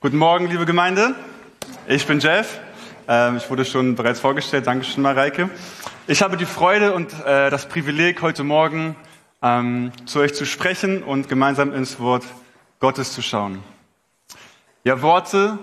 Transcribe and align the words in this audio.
Guten 0.00 0.18
Morgen, 0.18 0.46
liebe 0.46 0.64
Gemeinde. 0.64 1.16
Ich 1.88 2.06
bin 2.06 2.20
Jeff. 2.20 2.60
Ähm, 3.08 3.38
ich 3.38 3.50
wurde 3.50 3.64
schon 3.64 3.96
bereits 3.96 4.20
vorgestellt. 4.20 4.64
Dankeschön, 4.64 5.02
Mareike. 5.02 5.50
Ich 6.06 6.22
habe 6.22 6.36
die 6.36 6.46
Freude 6.46 6.94
und 6.94 7.12
äh, 7.26 7.50
das 7.50 7.68
Privileg, 7.68 8.22
heute 8.22 8.44
Morgen 8.44 8.94
ähm, 9.42 9.90
zu 10.06 10.20
euch 10.20 10.34
zu 10.34 10.46
sprechen 10.46 11.02
und 11.02 11.28
gemeinsam 11.28 11.74
ins 11.74 11.98
Wort 11.98 12.22
Gottes 12.78 13.12
zu 13.12 13.22
schauen. 13.22 13.60
Ja, 14.84 15.02
Worte 15.02 15.58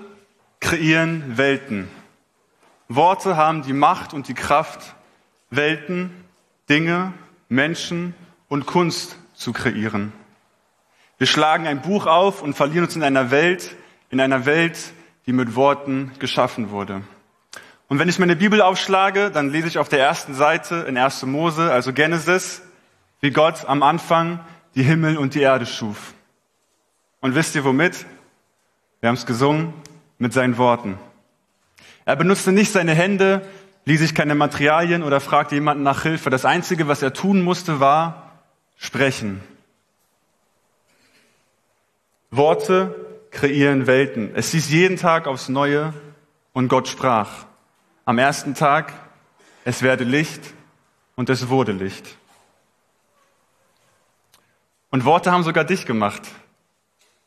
kreieren 0.59 1.38
Welten. 1.38 1.88
Worte 2.89 3.38
haben 3.38 3.63
die 3.63 3.71
Macht 3.71 4.13
und 4.13 4.27
die 4.27 4.33
Kraft, 4.33 4.95
Welten, 5.49 6.11
Dinge, 6.67 7.13
Menschen 7.47 8.13
und 8.49 8.65
Kunst 8.65 9.17
zu 9.33 9.54
kreieren. 9.54 10.11
Wir 11.20 11.28
schlagen 11.28 11.68
ein 11.68 11.82
Buch 11.82 12.06
auf 12.06 12.42
und 12.42 12.54
verlieren 12.54 12.83
uns 12.83 12.97
in 12.97 13.04
einer 13.04 13.32
Welt, 13.32 13.74
in 14.15 14.21
einer 14.21 14.46
Welt, 14.46 14.78
die 15.25 15.33
mit 15.33 15.55
Worten 15.55 16.14
geschaffen 16.19 16.69
wurde. 16.69 17.01
Und 17.89 18.00
wenn 18.00 18.07
ich 18.07 18.18
meine 18.18 18.38
Bibel 18.38 18.61
aufschlage, 18.61 19.29
dann 19.29 19.50
lese 19.50 19.68
ich 19.68 19.78
auf 19.78 19.89
der 19.89 20.00
ersten 20.00 20.33
Seite 20.33 20.86
in 20.88 20.97
1. 20.97 21.24
Mose, 21.24 21.69
also 21.69 21.91
Genesis, 21.91 22.61
wie 23.19 23.32
Gott 23.32 23.65
am 23.65 23.83
Anfang 23.83 24.39
die 24.74 24.83
Himmel 24.83 25.18
und 25.18 25.36
die 25.36 25.41
Erde 25.41 25.65
schuf. 25.65 26.14
Und 27.19 27.36
wisst 27.36 27.55
ihr 27.55 27.65
womit? 27.65 28.05
Wir 29.01 29.10
haben 29.10 29.15
es 29.15 29.25
gesungen 29.25 29.74
mit 30.18 30.32
seinen 30.32 30.57
Worten. 30.57 30.97
Er 32.05 32.16
benutzte 32.16 32.53
nicht 32.53 32.72
seine 32.72 32.94
Hände, 32.94 33.45
ließ 33.83 34.00
sich 34.00 34.16
keine 34.16 34.36
Materialien 34.36 35.03
oder 35.03 35.19
fragte 35.19 35.55
jemanden 35.55 35.83
nach 35.83 36.03
Hilfe. 36.03 36.30
Das 36.30 36.45
Einzige, 36.45 36.88
was 36.88 37.02
er 37.02 37.11
tun 37.11 37.41
musste, 37.41 37.81
war 37.81 38.31
sprechen. 38.77 39.44
Worte 42.31 43.05
kreieren 43.36 43.86
Welten. 43.86 44.31
Es 44.33 44.52
hieß 44.52 44.69
jeden 44.72 44.97
Tag 44.97 45.28
aufs 45.28 45.50
Neue 45.50 45.94
und 46.53 46.69
Gott 46.69 46.88
sprach. 46.88 47.45
Am 48.05 48.17
ersten 48.17 48.55
Tag, 48.55 48.94
es 49.64 49.83
werde 49.83 50.03
Licht 50.03 50.42
und 51.16 51.30
es 51.30 51.50
wurde 51.50 51.73
Licht. 51.73 52.17
Und 54.89 55.05
Worte 55.05 55.31
haben 55.31 55.44
sogar 55.44 55.66
dich 55.66 55.86
gemacht. 55.86 56.22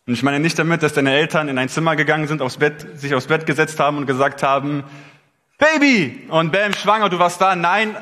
Und 0.06 0.14
ich 0.14 0.22
meine 0.22 0.40
nicht 0.40 0.58
damit, 0.58 0.82
dass 0.82 0.94
deine 0.94 1.12
Eltern 1.12 1.48
in 1.48 1.58
ein 1.58 1.68
Zimmer 1.68 1.94
gegangen 1.94 2.26
sind, 2.26 2.40
aufs 2.40 2.56
Bett, 2.56 2.98
sich 2.98 3.14
aufs 3.14 3.26
Bett 3.26 3.44
gesetzt 3.44 3.78
haben 3.78 3.98
und 3.98 4.06
gesagt 4.06 4.42
haben, 4.42 4.84
Baby! 5.58 6.26
Und 6.28 6.52
bam, 6.52 6.72
schwanger, 6.72 7.08
du 7.08 7.18
warst 7.18 7.40
da. 7.40 7.54
Nein, 7.56 7.96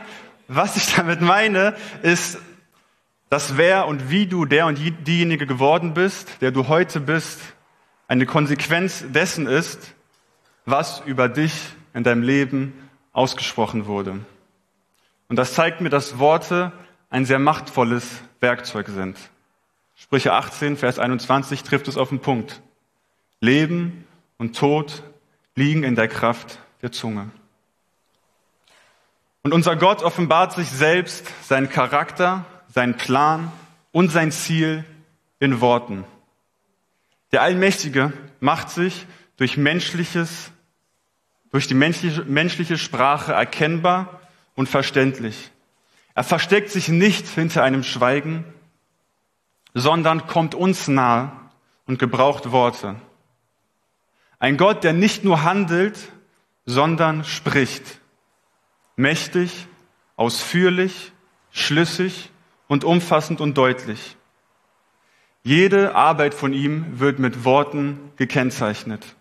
was 0.47 0.77
ich 0.77 0.95
damit 0.95 1.21
meine, 1.21 1.75
ist, 2.03 2.39
dass 3.31 3.57
wer 3.57 3.89
und 3.89 4.11
wie 4.11 4.27
du 4.27 4.45
der 4.45 4.67
und 4.67 4.79
diejenige 4.79 5.47
geworden 5.47 5.95
bist, 5.95 6.41
der 6.43 6.53
du 6.53 6.69
heute 6.69 7.01
bist, 7.01 7.41
eine 8.09 8.27
Konsequenz 8.27 9.05
dessen 9.09 9.47
ist, 9.47 9.95
was 10.65 11.01
über 11.07 11.29
dich 11.29 11.53
in 11.95 12.05
deinem 12.05 12.23
Leben 12.23 12.89
ausgesprochen 13.13 13.87
wurde. 13.87 14.21
Und 15.29 15.37
das 15.37 15.55
zeigt 15.55 15.81
mir, 15.81 15.91
dass 15.91 16.19
Worte 16.19 16.73
ein 17.11 17.25
sehr 17.25 17.39
machtvolles 17.39 18.21
Werkzeug 18.41 18.89
sind. 18.89 19.19
Sprüche 19.95 20.35
18, 20.35 20.77
Vers 20.77 20.99
21 20.99 21.63
trifft 21.63 21.89
es 21.89 21.97
auf 21.97 22.11
den 22.11 22.21
Punkt. 22.21 22.61
Leben 23.41 24.07
und 24.39 24.57
Tod 24.57 25.03
liegen 25.55 25.83
in 25.83 25.95
der 25.95 26.09
Kraft 26.09 26.59
der 26.83 26.93
Zunge. 26.93 27.31
Und 29.43 29.55
unser 29.55 29.77
Gott 29.77 30.03
offenbart 30.03 30.53
sich 30.53 30.69
selbst, 30.69 31.27
seinen 31.45 31.71
Charakter, 31.71 32.45
seinen 32.69 32.97
Plan 32.97 33.51
und 33.93 34.11
sein 34.11 34.33
Ziel 34.33 34.85
in 35.39 35.61
Worten. 35.61 36.05
Der 37.37 37.43
Allmächtige 37.43 38.15
macht 38.41 38.71
sich 38.71 39.07
durch 39.37 39.59
menschliches, 39.59 40.51
durch 41.51 41.67
die 41.67 41.75
menschliche, 41.75 42.25
menschliche 42.25 42.79
Sprache 42.79 43.35
erkennbar 43.35 44.23
und 44.55 44.71
verständlich. 44.71 45.51
Er 46.15 46.25
versteckt 46.25 46.71
sich 46.71 46.89
nicht 46.89 47.29
hinter 47.29 47.63
einem 47.63 47.83
Schweigen, 47.83 48.47
sondern 49.75 50.27
kommt 50.27 50.55
uns 50.55 50.89
nahe 50.89 51.31
und 51.85 51.99
gebraucht 51.99 52.53
Worte. 52.53 52.97
Ein 54.39 54.57
Gott, 54.57 54.83
der 54.83 54.95
nicht 54.95 55.23
nur 55.23 55.43
handelt, 55.43 55.99
sondern 56.65 57.23
spricht. 57.23 58.01
Mächtig, 58.97 59.67
ausführlich, 60.17 61.13
schlüssig 61.51 62.31
und 62.67 62.83
umfassend 62.83 63.43
und 63.43 63.59
deutlich. 63.59 64.16
Jede 65.47 65.95
Arbeit 65.95 66.35
von 66.35 66.53
ihm 66.53 66.99
wird 66.99 67.21
mit 67.21 67.45
Worten 67.45 68.11
gekennzeichnet. 68.17 69.15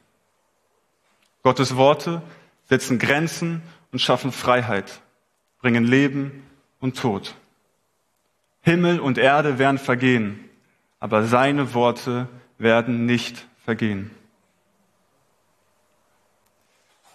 Gottes 1.44 1.76
Worte 1.76 2.24
setzen 2.64 2.98
Grenzen 2.98 3.62
und 3.92 4.00
schaffen 4.00 4.32
Freiheit, 4.32 5.02
bringen 5.62 5.84
Leben 5.84 6.44
und 6.80 6.98
Tod. 6.98 7.36
Himmel 8.62 9.00
und 9.02 9.20
Erde 9.20 9.60
werden 9.60 9.78
vergehen, 9.78 10.50
aber 11.00 11.26
seine 11.26 11.76
Worte 11.76 12.28
werden 12.58 13.06
nicht 13.06 13.46
vergehen. 13.64 14.10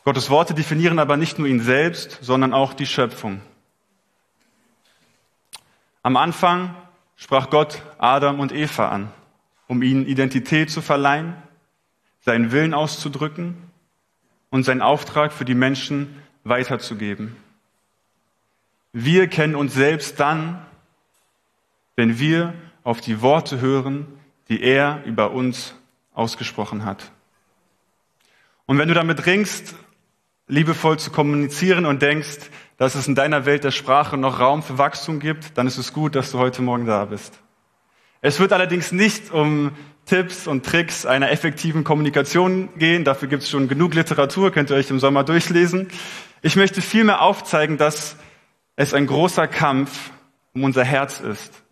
Gottes 0.05 0.31
Worte 0.31 0.55
definieren 0.55 1.01
aber 1.01 1.17
nicht 1.17 1.37
nur 1.37 1.49
ihn 1.49 1.63
selbst, 1.63 2.21
sondern 2.23 2.55
auch 2.55 2.75
die 2.75 2.87
Schöpfung. 2.87 3.41
Am 6.05 6.17
Anfang 6.17 6.77
sprach 7.21 7.51
Gott 7.51 7.83
Adam 7.99 8.41
und 8.41 8.51
Eva 8.51 8.89
an, 8.89 9.13
um 9.69 9.83
ihnen 9.83 10.07
Identität 10.07 10.71
zu 10.71 10.81
verleihen, 10.81 11.35
seinen 12.21 12.51
Willen 12.51 12.73
auszudrücken 12.73 13.57
und 14.49 14.65
seinen 14.65 14.81
Auftrag 14.81 15.33
für 15.33 15.45
die 15.45 15.55
Menschen 15.55 16.23
weiterzugeben. 16.45 17.37
Wir 18.93 19.29
kennen 19.29 19.55
uns 19.55 19.75
selbst 19.75 20.19
dann, 20.19 20.65
wenn 21.95 22.19
wir 22.19 22.55
auf 22.83 23.03
die 23.03 23.21
Worte 23.21 23.61
hören, 23.61 24.07
die 24.49 24.63
er 24.63 25.05
über 25.05 25.31
uns 25.31 25.75
ausgesprochen 26.15 26.87
hat. 26.87 27.13
Und 28.65 28.79
wenn 28.79 28.89
du 28.89 28.95
damit 28.95 29.27
ringst, 29.27 29.75
liebevoll 30.51 30.99
zu 30.99 31.11
kommunizieren 31.11 31.87
und 31.87 32.03
denkst, 32.03 32.51
dass 32.77 32.95
es 32.95 33.07
in 33.07 33.15
deiner 33.15 33.47
Welt 33.47 33.65
der 33.65 33.71
Sprache 33.71 34.17
noch 34.17 34.41
Raum 34.41 34.63
für 34.63 34.79
Wachstum 34.79 35.21
gibt, 35.21 35.57
dann 35.57 35.67
ist 35.67 35.79
es 35.79 35.93
gut, 35.93 36.15
dass 36.17 36.33
du 36.33 36.39
heute 36.39 36.61
Morgen 36.61 36.87
da 36.87 37.05
bist. 37.05 37.41
Es 38.21 38.41
wird 38.41 38.53
allerdings 38.53 38.93
nicht 38.93 39.31
um 39.33 39.73
Tipps 40.07 40.47
und 40.47 40.67
Tricks 40.67 41.07
einer 41.07 41.31
effektiven 41.31 41.85
Kommunikation 41.85 42.69
gehen. 42.77 43.05
Dafür 43.05 43.29
gibt 43.29 43.45
es 43.45 43.51
schon 43.51 43.69
genug 43.69 43.95
Literatur, 43.95 44.51
könnt 44.51 44.71
ihr 44.71 44.77
euch 44.77 44.91
im 44.91 44.99
Sommer 44.99 45.25
durchlesen. 45.25 45.89
Ich 46.43 46.57
möchte 46.57 46.83
vielmehr 46.83 47.23
aufzeigen, 47.23 47.79
dass 47.79 48.17
es 48.77 48.93
ein 48.93 49.07
großer 49.07 49.47
Kampf 49.47 50.11
um 50.53 50.65
unser 50.65 50.85
Herz 50.85 51.21
ist, 51.21 51.63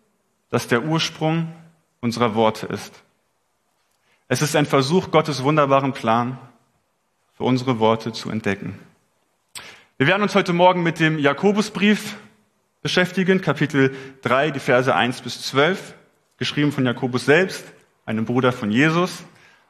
dass 0.49 0.67
der 0.67 0.83
Ursprung 0.83 1.51
unserer 1.99 2.33
Worte 2.33 2.67
ist. 2.67 3.03
Es 4.27 4.41
ist 4.41 4.55
ein 4.55 4.65
Versuch, 4.65 5.11
Gottes 5.11 5.43
wunderbaren 5.43 5.91
Plan 5.91 6.37
für 7.39 7.45
unsere 7.45 7.79
Worte 7.79 8.11
zu 8.11 8.29
entdecken. 8.29 8.77
Wir 9.97 10.07
werden 10.07 10.23
uns 10.23 10.35
heute 10.35 10.51
Morgen 10.51 10.83
mit 10.83 10.99
dem 10.99 11.17
Jakobusbrief 11.17 12.17
beschäftigen, 12.81 13.39
Kapitel 13.39 13.95
3, 14.23 14.51
die 14.51 14.59
Verse 14.59 14.93
1 14.93 15.21
bis 15.21 15.43
12, 15.43 15.95
geschrieben 16.37 16.73
von 16.73 16.85
Jakobus 16.85 17.23
selbst, 17.23 17.63
einem 18.05 18.25
Bruder 18.25 18.51
von 18.51 18.71
Jesus. 18.71 19.23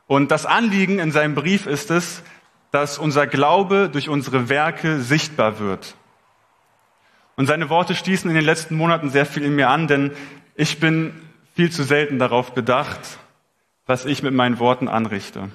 Und 0.08 0.32
das 0.32 0.48
Anliegen 0.48 0.98
in 0.98 1.12
seinem 1.12 1.36
Brief 1.36 1.68
ist 1.68 1.92
es, 1.92 2.24
dass 2.72 2.98
unser 2.98 3.28
Glaube 3.28 3.88
durch 3.88 4.10
unsere 4.10 4.50
Werke 4.50 5.00
sichtbar 5.00 5.60
wird. 5.60 5.94
Und 7.36 7.46
seine 7.46 7.70
Worte 7.70 7.94
stießen 7.94 8.32
in 8.32 8.36
den 8.36 8.46
letzten 8.46 8.76
Monaten 8.76 9.12
sehr 9.12 9.28
viel 9.28 9.44
in 9.44 9.56
mir 9.56 9.70
an, 9.70 9.86
denn 9.86 10.10
ich 10.56 10.80
bin 10.80 11.14
viel 11.54 11.72
zu 11.72 11.84
selten 11.84 12.18
darauf 12.18 12.56
bedacht, 12.56 13.20
was 13.86 14.06
ich 14.06 14.24
mit 14.24 14.34
meinen 14.34 14.58
Worten 14.58 14.88
anrichte. 14.88 15.50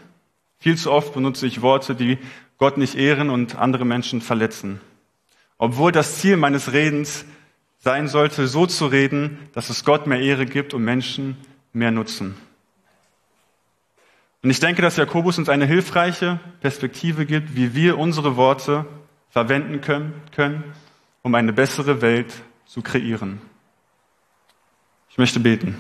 Viel 0.65 0.79
zu 0.79 0.91
oft 0.91 1.13
benutze 1.13 1.47
ich 1.47 1.61
Worte, 1.61 1.95
die 1.95 2.17
Gott 2.57 2.79
nicht 2.79 2.95
ehren 2.95 3.29
und 3.29 3.57
andere 3.57 3.85
Menschen 3.85 4.23
verletzen. 4.23 4.81
Obwohl 5.59 5.93
das 5.93 6.17
Ziel 6.17 6.39
meines 6.39 6.73
Redens 6.73 7.27
sein 7.81 8.09
sollte, 8.09 8.47
so 8.49 8.65
zu 8.65 8.87
reden, 8.87 9.51
dass 9.53 9.69
es 9.69 9.85
Gott 9.85 10.07
mehr 10.07 10.21
Ehre 10.21 10.47
gibt 10.47 10.73
und 10.73 10.83
Menschen 10.83 11.37
mehr 11.75 11.91
Nutzen. 11.91 12.35
Und 14.43 14.49
ich 14.49 14.59
denke, 14.59 14.81
dass 14.81 14.97
Jakobus 14.97 15.37
uns 15.37 15.51
eine 15.51 15.67
hilfreiche 15.67 16.41
Perspektive 16.63 17.27
gibt, 17.27 17.55
wie 17.55 17.75
wir 17.75 17.99
unsere 17.99 18.39
Worte 18.39 18.87
verwenden 19.29 19.83
können, 19.83 20.15
können 20.35 20.65
um 21.21 21.35
eine 21.35 21.53
bessere 21.53 22.01
Welt 22.01 22.33
zu 22.65 22.81
kreieren. 22.81 23.43
Ich 25.11 25.19
möchte 25.19 25.41
beten. 25.41 25.77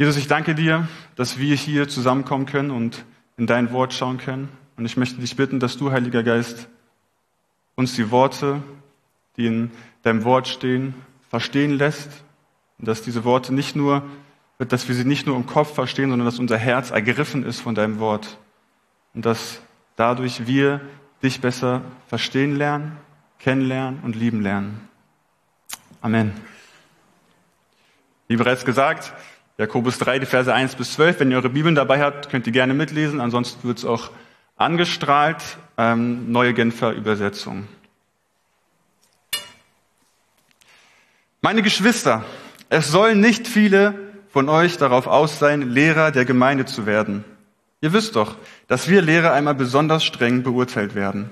Jesus, 0.00 0.16
ich 0.16 0.28
danke 0.28 0.54
dir, 0.54 0.88
dass 1.14 1.38
wir 1.38 1.54
hier 1.54 1.86
zusammenkommen 1.86 2.46
können 2.46 2.70
und 2.70 3.04
in 3.36 3.46
dein 3.46 3.70
Wort 3.70 3.92
schauen 3.92 4.16
können. 4.16 4.48
Und 4.78 4.86
ich 4.86 4.96
möchte 4.96 5.20
dich 5.20 5.36
bitten, 5.36 5.60
dass 5.60 5.76
du, 5.76 5.92
Heiliger 5.92 6.22
Geist, 6.22 6.68
uns 7.74 7.96
die 7.96 8.10
Worte, 8.10 8.62
die 9.36 9.44
in 9.44 9.70
deinem 10.02 10.24
Wort 10.24 10.48
stehen, 10.48 10.94
verstehen 11.28 11.72
lässt. 11.72 12.08
Und 12.78 12.88
dass 12.88 13.02
diese 13.02 13.24
Worte 13.24 13.52
nicht 13.52 13.76
nur 13.76 14.02
dass 14.56 14.88
wir 14.88 14.94
sie 14.94 15.04
nicht 15.04 15.26
nur 15.26 15.36
im 15.36 15.44
Kopf 15.44 15.74
verstehen, 15.74 16.08
sondern 16.08 16.24
dass 16.24 16.38
unser 16.38 16.56
Herz 16.56 16.90
ergriffen 16.90 17.44
ist 17.44 17.60
von 17.60 17.74
deinem 17.74 17.98
Wort. 17.98 18.38
Und 19.12 19.26
dass 19.26 19.60
dadurch 19.96 20.46
wir 20.46 20.80
dich 21.22 21.42
besser 21.42 21.82
verstehen 22.06 22.56
lernen, 22.56 22.96
kennenlernen 23.38 24.00
und 24.02 24.16
lieben 24.16 24.40
lernen. 24.40 24.88
Amen. 26.00 26.32
Wie 28.28 28.36
bereits 28.36 28.64
gesagt, 28.64 29.12
Jakobus 29.60 29.98
3, 29.98 30.20
die 30.20 30.24
Verse 30.24 30.54
1 30.54 30.76
bis 30.76 30.94
12. 30.94 31.20
Wenn 31.20 31.30
ihr 31.30 31.36
eure 31.36 31.50
Bibeln 31.50 31.74
dabei 31.74 32.00
habt, 32.00 32.30
könnt 32.30 32.46
ihr 32.46 32.52
gerne 32.54 32.72
mitlesen. 32.72 33.20
Ansonsten 33.20 33.68
wird 33.68 33.76
es 33.76 33.84
auch 33.84 34.10
angestrahlt. 34.56 35.58
Ähm, 35.76 36.32
neue 36.32 36.54
Genfer 36.54 36.92
Übersetzung. 36.92 37.68
Meine 41.42 41.60
Geschwister, 41.60 42.24
es 42.70 42.90
sollen 42.90 43.20
nicht 43.20 43.46
viele 43.46 43.94
von 44.30 44.48
euch 44.48 44.78
darauf 44.78 45.06
aus 45.06 45.38
sein, 45.38 45.68
Lehrer 45.68 46.10
der 46.10 46.24
Gemeinde 46.24 46.64
zu 46.64 46.86
werden. 46.86 47.22
Ihr 47.82 47.92
wisst 47.92 48.16
doch, 48.16 48.36
dass 48.66 48.88
wir 48.88 49.02
Lehrer 49.02 49.34
einmal 49.34 49.56
besonders 49.56 50.04
streng 50.04 50.42
beurteilt 50.42 50.94
werden. 50.94 51.28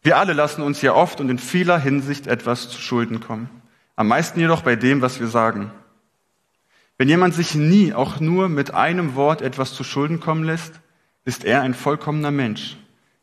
Wir 0.00 0.16
alle 0.16 0.32
lassen 0.32 0.62
uns 0.62 0.80
ja 0.80 0.94
oft 0.94 1.20
und 1.20 1.28
in 1.28 1.38
vieler 1.38 1.78
Hinsicht 1.78 2.26
etwas 2.26 2.70
zu 2.70 2.80
Schulden 2.80 3.20
kommen. 3.20 3.50
Am 3.96 4.08
meisten 4.08 4.40
jedoch 4.40 4.62
bei 4.62 4.76
dem, 4.76 5.02
was 5.02 5.20
wir 5.20 5.26
sagen. 5.26 5.70
Wenn 6.98 7.08
jemand 7.08 7.32
sich 7.32 7.54
nie 7.54 7.94
auch 7.94 8.18
nur 8.18 8.48
mit 8.48 8.74
einem 8.74 9.14
Wort 9.14 9.40
etwas 9.40 9.72
zu 9.72 9.84
Schulden 9.84 10.18
kommen 10.18 10.42
lässt, 10.42 10.80
ist 11.24 11.44
er 11.44 11.62
ein 11.62 11.74
vollkommener 11.74 12.32
Mensch, 12.32 12.76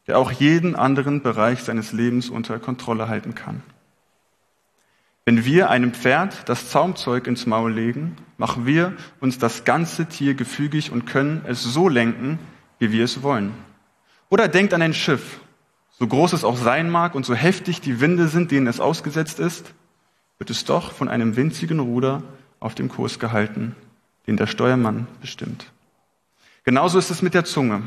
der 0.07 0.18
auch 0.18 0.31
jeden 0.31 0.77
anderen 0.77 1.22
Bereich 1.22 1.62
seines 1.62 1.92
Lebens 1.92 2.30
unter 2.30 2.57
Kontrolle 2.57 3.10
halten 3.10 3.36
kann. 3.36 3.63
Wenn 5.25 5.44
wir 5.44 5.69
einem 5.69 5.94
Pferd 5.94 6.48
das 6.48 6.69
Zaumzeug 6.69 7.27
ins 7.27 7.48
Maul 7.48 7.74
legen, 7.74 8.16
machen 8.38 8.66
wir 8.66 8.94
uns 9.19 9.39
das 9.39 9.66
ganze 9.66 10.06
Tier 10.06 10.36
gefügig 10.36 10.92
und 10.92 11.06
können 11.06 11.44
es 11.45 11.62
so 11.62 11.89
lenken, 11.89 12.39
wie 12.80 12.94
wir 12.94 13.04
es 13.04 13.24
wollen. 13.24 13.51
Oder 14.30 14.48
denkt 14.48 14.74
an 14.74 14.83
ein 14.83 14.94
Schiff, 14.94 15.42
so 15.89 16.07
groß 16.07 16.31
es 16.31 16.45
auch 16.45 16.57
sein 16.57 16.89
mag 16.89 17.13
und 17.13 17.25
so 17.25 17.33
heftig 17.33 17.81
die 17.81 18.00
Winde 18.00 18.30
sind, 18.30 18.51
denen 18.51 18.68
es 18.68 18.80
ausgesetzt 18.80 19.39
ist, 19.39 19.74
wird 20.38 20.50
es 20.50 20.63
doch 20.63 20.94
von 20.94 21.10
einem 21.10 21.36
winzigen 21.36 21.80
Ruder 21.80 22.24
auf 22.60 22.75
dem 22.75 22.90
Kurs 22.90 23.19
gehalten, 23.19 23.75
den 24.28 24.38
der 24.38 24.48
Steuermann 24.48 25.07
bestimmt. 25.22 25.72
Genauso 26.63 26.98
ist 26.98 27.12
es 27.12 27.22
mit 27.22 27.34
der 27.34 27.46
Zunge. 27.46 27.84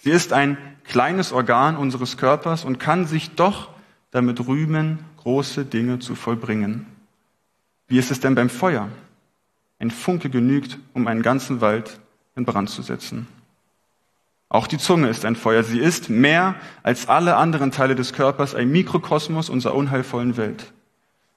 Sie 0.00 0.10
ist 0.10 0.32
ein 0.32 0.58
kleines 0.84 1.32
Organ 1.32 1.76
unseres 1.76 2.16
Körpers 2.16 2.64
und 2.64 2.78
kann 2.78 3.06
sich 3.06 3.34
doch 3.34 3.70
damit 4.10 4.46
rühmen, 4.46 4.98
große 5.18 5.64
Dinge 5.64 5.98
zu 5.98 6.14
vollbringen. 6.14 6.86
Wie 7.88 7.98
ist 7.98 8.10
es 8.10 8.20
denn 8.20 8.34
beim 8.34 8.50
Feuer? 8.50 8.88
Ein 9.78 9.90
Funke 9.90 10.30
genügt, 10.30 10.78
um 10.92 11.06
einen 11.06 11.22
ganzen 11.22 11.60
Wald 11.60 12.00
in 12.36 12.44
Brand 12.44 12.70
zu 12.70 12.82
setzen. 12.82 13.26
Auch 14.48 14.66
die 14.66 14.78
Zunge 14.78 15.08
ist 15.08 15.24
ein 15.24 15.36
Feuer. 15.36 15.62
Sie 15.62 15.78
ist 15.78 16.08
mehr 16.08 16.54
als 16.82 17.08
alle 17.08 17.36
anderen 17.36 17.70
Teile 17.70 17.94
des 17.94 18.12
Körpers 18.12 18.54
ein 18.54 18.70
Mikrokosmos 18.70 19.50
unserer 19.50 19.74
unheilvollen 19.74 20.36
Welt. 20.36 20.72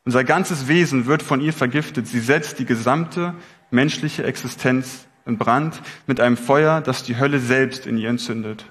Unser 0.04 0.24
ganzes 0.24 0.68
Wesen 0.68 1.06
wird 1.06 1.22
von 1.22 1.42
ihr 1.42 1.54
vergiftet. 1.54 2.08
Sie 2.08 2.20
setzt 2.20 2.60
die 2.60 2.66
gesamte 2.66 3.36
menschliche 3.70 4.24
Existenz 4.24 5.08
in 5.26 5.38
Brand 5.38 5.80
mit 6.08 6.20
einem 6.20 6.38
Feuer, 6.38 6.82
das 6.82 7.04
die 7.04 7.18
Hölle 7.18 7.40
selbst 7.40 7.86
in 7.86 7.98
ihr 7.98 8.10
entzündet. 8.10 8.66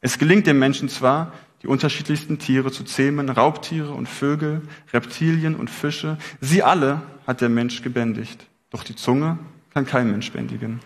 Es 0.00 0.18
gelingt 0.18 0.46
dem 0.46 0.58
Menschen 0.58 0.88
zwar, 0.88 1.32
die 1.62 1.66
unterschiedlichsten 1.66 2.38
Tiere 2.38 2.70
zu 2.70 2.84
zähmen, 2.84 3.28
Raubtiere 3.28 3.92
und 3.92 4.08
Vögel, 4.08 4.62
Reptilien 4.92 5.54
und 5.54 5.70
Fische. 5.70 6.18
Sie 6.40 6.62
alle 6.62 7.02
hat 7.26 7.40
der 7.40 7.48
Mensch 7.48 7.82
gebändigt. 7.82 8.46
Doch 8.70 8.84
die 8.84 8.96
Zunge 8.96 9.38
kann 9.72 9.86
kein 9.86 10.10
Mensch 10.10 10.30
bändigen. 10.32 10.80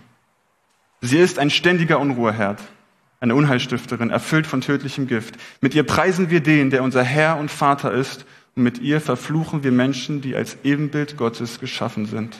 Sie 1.00 1.18
ist 1.18 1.38
ein 1.38 1.50
ständiger 1.50 2.00
Unruheherd, 2.00 2.60
eine 3.20 3.34
Unheilstifterin, 3.34 4.10
erfüllt 4.10 4.46
von 4.46 4.60
tödlichem 4.60 5.06
Gift. 5.06 5.36
Mit 5.60 5.74
ihr 5.74 5.84
preisen 5.84 6.30
wir 6.30 6.40
den, 6.40 6.70
der 6.70 6.82
unser 6.82 7.02
Herr 7.02 7.38
und 7.38 7.50
Vater 7.50 7.92
ist 7.92 8.24
mit 8.58 8.78
ihr 8.78 9.00
verfluchen 9.00 9.62
wir 9.62 9.72
Menschen, 9.72 10.20
die 10.20 10.36
als 10.36 10.58
Ebenbild 10.64 11.16
Gottes 11.16 11.60
geschaffen 11.60 12.06
sind. 12.06 12.36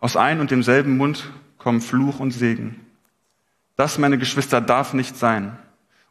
Aus 0.00 0.16
ein 0.16 0.40
und 0.40 0.50
demselben 0.50 0.96
Mund 0.96 1.30
kommen 1.58 1.80
Fluch 1.80 2.20
und 2.20 2.30
Segen. 2.32 2.80
Das, 3.76 3.98
meine 3.98 4.18
Geschwister, 4.18 4.60
darf 4.60 4.94
nicht 4.94 5.16
sein. 5.16 5.56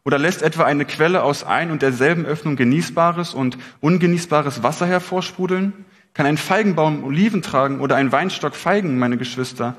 Oder 0.04 0.18
lässt 0.18 0.42
etwa 0.42 0.64
eine 0.64 0.84
Quelle 0.84 1.22
aus 1.22 1.44
ein 1.44 1.70
und 1.70 1.82
derselben 1.82 2.24
Öffnung 2.24 2.56
genießbares 2.56 3.34
und 3.34 3.58
ungenießbares 3.80 4.62
Wasser 4.62 4.86
hervorsprudeln? 4.86 5.84
Kann 6.14 6.26
ein 6.26 6.38
Feigenbaum 6.38 7.04
Oliven 7.04 7.42
tragen 7.42 7.80
oder 7.80 7.96
ein 7.96 8.10
Weinstock 8.10 8.56
Feigen, 8.56 8.98
meine 8.98 9.18
Geschwister? 9.18 9.76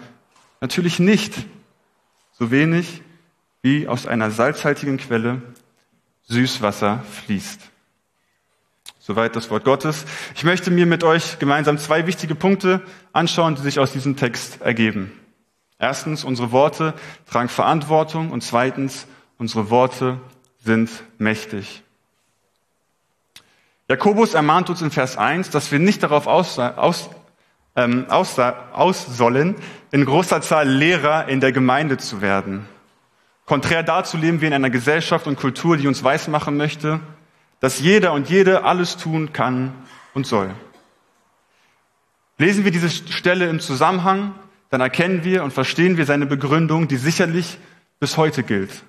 Natürlich 0.60 1.00
nicht. 1.00 1.34
So 2.34 2.52
wenig 2.52 3.02
wie 3.62 3.88
aus 3.88 4.08
einer 4.08 4.32
salzhaltigen 4.32 4.98
Quelle 4.98 5.42
Süßwasser 6.24 7.04
fließt. 7.26 7.71
Soweit 9.12 9.36
das 9.36 9.50
Wort 9.50 9.66
Gottes. 9.66 10.06
Ich 10.36 10.46
möchte 10.46 10.72
mir 10.72 10.86
mit 10.86 11.04
euch 11.04 11.38
gemeinsam 11.38 11.78
zwei 11.78 12.08
wichtige 12.08 12.34
Punkte 12.34 12.80
anschauen, 13.12 13.56
die 13.56 13.62
sich 13.62 13.78
aus 13.78 13.92
diesem 13.92 14.16
Text 14.16 14.62
ergeben. 14.62 15.12
Erstens, 15.80 16.24
unsere 16.24 16.54
Worte 16.54 16.94
tragen 17.30 17.50
Verantwortung 17.50 18.32
und 18.32 18.42
zweitens, 18.42 19.08
unsere 19.38 19.70
Worte 19.70 20.22
sind 20.64 20.90
mächtig. 21.18 21.84
Jakobus 23.90 24.34
ermahnt 24.34 24.70
uns 24.70 24.82
in 24.82 24.92
Vers 24.92 25.18
1, 25.18 25.50
dass 25.50 25.74
wir 25.74 25.80
nicht 25.80 26.04
darauf 26.04 26.26
aus, 26.26 26.58
aus, 26.58 27.10
ähm, 27.76 28.06
aus, 28.08 28.40
aus 28.40 29.08
sollen, 29.18 29.58
in 29.92 30.06
großer 30.06 30.40
Zahl 30.40 30.70
Lehrer 30.70 31.28
in 31.28 31.42
der 31.42 31.52
Gemeinde 31.52 31.98
zu 31.98 32.22
werden. 32.22 32.66
Konträr 33.46 33.84
dazu 33.84 34.16
leben 34.16 34.40
wir 34.40 34.48
in 34.48 34.54
einer 34.54 34.70
Gesellschaft 34.70 35.28
und 35.28 35.36
Kultur, 35.38 35.76
die 35.76 35.90
uns 35.90 36.02
weismachen 36.02 36.56
möchte, 36.56 37.02
dass 37.62 37.80
jeder 37.80 38.12
und 38.12 38.30
jede 38.30 38.66
alles 38.66 38.98
tun 38.98 39.32
kann 39.32 39.74
und 40.14 40.28
soll. 40.28 40.54
Lesen 42.38 42.66
wir 42.66 42.72
diese 42.72 42.90
Stelle 42.90 43.48
im 43.48 43.60
Zusammenhang, 43.62 44.34
dann 44.72 44.82
erkennen 44.82 45.24
wir 45.24 45.44
und 45.44 45.54
verstehen 45.54 45.96
wir 45.96 46.06
seine 46.06 46.26
Begründung, 46.26 46.88
die 46.88 46.98
sicherlich 46.98 47.60
bis 48.00 48.18
heute 48.18 48.44
gilt. 48.44 48.84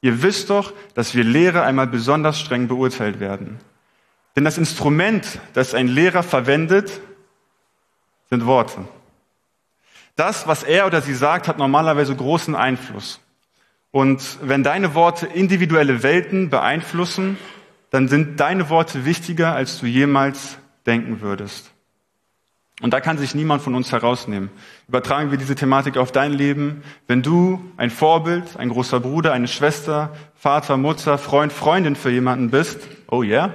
Ihr 0.00 0.22
wisst 0.22 0.50
doch, 0.50 0.74
dass 0.94 1.14
wir 1.14 1.24
Lehrer 1.24 1.62
einmal 1.62 1.86
besonders 1.86 2.38
streng 2.38 2.68
beurteilt 2.68 3.20
werden. 3.20 3.58
Denn 4.34 4.44
das 4.44 4.58
Instrument, 4.58 5.38
das 5.52 5.72
ein 5.72 5.86
Lehrer 5.86 6.24
verwendet, 6.24 7.00
sind 8.28 8.44
Worte. 8.44 8.84
Das, 10.16 10.46
was 10.48 10.64
er 10.64 10.86
oder 10.86 11.00
sie 11.00 11.14
sagt, 11.14 11.46
hat 11.46 11.58
normalerweise 11.58 12.14
großen 12.16 12.56
Einfluss. 12.56 13.20
Und 13.92 14.38
wenn 14.42 14.64
deine 14.64 14.94
Worte 14.94 15.26
individuelle 15.26 16.02
Welten 16.02 16.50
beeinflussen, 16.50 17.38
dann 17.94 18.08
sind 18.08 18.40
deine 18.40 18.70
Worte 18.70 19.04
wichtiger, 19.04 19.54
als 19.54 19.78
du 19.78 19.86
jemals 19.86 20.58
denken 20.84 21.20
würdest. 21.20 21.70
Und 22.82 22.92
da 22.92 23.00
kann 23.00 23.18
sich 23.18 23.36
niemand 23.36 23.62
von 23.62 23.76
uns 23.76 23.92
herausnehmen. 23.92 24.50
Übertragen 24.88 25.30
wir 25.30 25.38
diese 25.38 25.54
Thematik 25.54 25.96
auf 25.96 26.10
dein 26.10 26.32
Leben. 26.32 26.82
Wenn 27.06 27.22
du 27.22 27.62
ein 27.76 27.90
Vorbild, 27.90 28.56
ein 28.56 28.70
großer 28.70 28.98
Bruder, 28.98 29.32
eine 29.32 29.46
Schwester, 29.46 30.12
Vater, 30.34 30.76
Mutter, 30.76 31.18
Freund, 31.18 31.52
Freundin 31.52 31.94
für 31.94 32.10
jemanden 32.10 32.50
bist, 32.50 32.80
oh 33.12 33.22
yeah, 33.22 33.54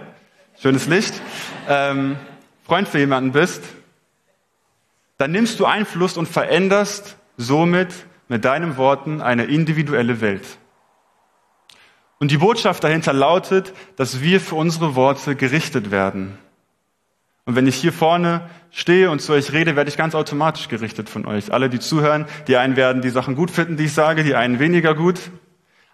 schönes 0.58 0.88
Licht, 0.88 1.22
ähm, 1.67 2.15
Freund 2.63 2.88
für 2.88 3.00
jemanden 3.00 3.34
bist, 3.34 3.62
dann 5.17 5.34
nimmst 5.34 5.60
du 5.60 5.65
Einfluss 5.65 6.15
und 6.15 6.29
veränderst 6.29 7.17
somit 7.36 7.89
mit 8.29 8.46
deinen 8.46 8.77
Worten 8.77 9.19
eine 9.19 9.43
individuelle 9.43 10.22
Welt. 10.22 10.46
Und 12.19 12.31
die 12.31 12.38
Botschaft 12.38 12.83
dahinter 12.83 13.13
lautet, 13.13 13.73
dass 13.95 14.21
wir 14.21 14.41
für 14.41 14.55
unsere 14.55 14.95
Worte 14.95 15.35
gerichtet 15.35 15.89
werden. 15.89 16.38
Und 17.45 17.55
wenn 17.55 17.65
ich 17.65 17.77
hier 17.77 17.93
vorne 17.93 18.47
stehe 18.69 19.09
und 19.09 19.21
zu 19.21 19.33
euch 19.33 19.53
rede, 19.53 19.75
werde 19.75 19.89
ich 19.89 19.97
ganz 19.97 20.13
automatisch 20.13 20.67
gerichtet 20.67 21.09
von 21.09 21.25
euch. 21.25 21.51
Alle, 21.51 21.69
die 21.69 21.79
zuhören, 21.79 22.25
die 22.47 22.57
einen 22.57 22.75
werden 22.75 23.01
die 23.01 23.09
Sachen 23.09 23.35
gut 23.35 23.49
finden, 23.49 23.77
die 23.77 23.85
ich 23.85 23.93
sage, 23.93 24.23
die 24.23 24.35
einen 24.35 24.59
weniger 24.59 24.93
gut. 24.93 25.31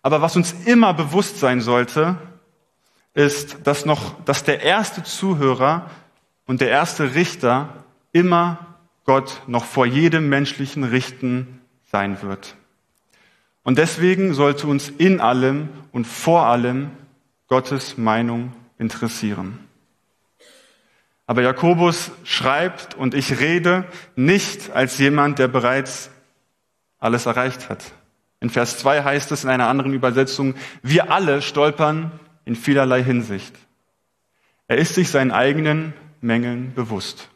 Aber 0.01 0.21
was 0.21 0.35
uns 0.35 0.53
immer 0.65 0.93
bewusst 0.93 1.39
sein 1.39 1.61
sollte, 1.61 2.17
ist, 3.13 3.59
dass 3.63 3.85
noch, 3.85 4.21
dass 4.25 4.43
der 4.43 4.61
erste 4.61 5.03
Zuhörer 5.03 5.89
und 6.45 6.59
der 6.59 6.69
erste 6.69 7.15
Richter 7.15 7.69
immer 8.11 8.75
Gott 9.05 9.41
noch 9.47 9.63
vor 9.63 9.85
jedem 9.85 10.27
menschlichen 10.27 10.83
Richten 10.83 11.61
sein 11.91 12.21
wird. 12.21 12.55
Und 13.65 13.79
deswegen 13.79 14.35
sollte 14.35 14.67
uns 14.67 14.89
in 14.89 15.19
allem 15.19 15.69
und 15.91 16.05
vor 16.05 16.45
allem 16.45 16.91
Gottes 17.47 17.97
Meinung 17.97 18.53
interessieren. 18.77 19.57
Aber 21.25 21.41
Jakobus 21.41 22.11
schreibt 22.23 22.93
und 22.93 23.15
ich 23.15 23.39
rede 23.39 23.85
nicht 24.15 24.69
als 24.69 24.99
jemand, 24.99 25.39
der 25.39 25.47
bereits 25.47 26.11
alles 26.99 27.25
erreicht 27.25 27.67
hat. 27.67 27.83
In 28.39 28.51
Vers 28.51 28.77
2 28.77 29.03
heißt 29.03 29.31
es 29.31 29.43
in 29.43 29.49
einer 29.49 29.67
anderen 29.67 29.93
Übersetzung, 29.93 30.53
wir 30.83 31.11
alle 31.11 31.41
stolpern 31.41 32.11
in 32.45 32.55
vielerlei 32.55 33.03
Hinsicht. 33.03 33.55
Er 34.67 34.77
ist 34.77 34.93
sich 34.93 35.09
seinen 35.09 35.31
eigenen 35.31 35.93
Mängeln 36.21 36.75
bewusst. 36.75 37.29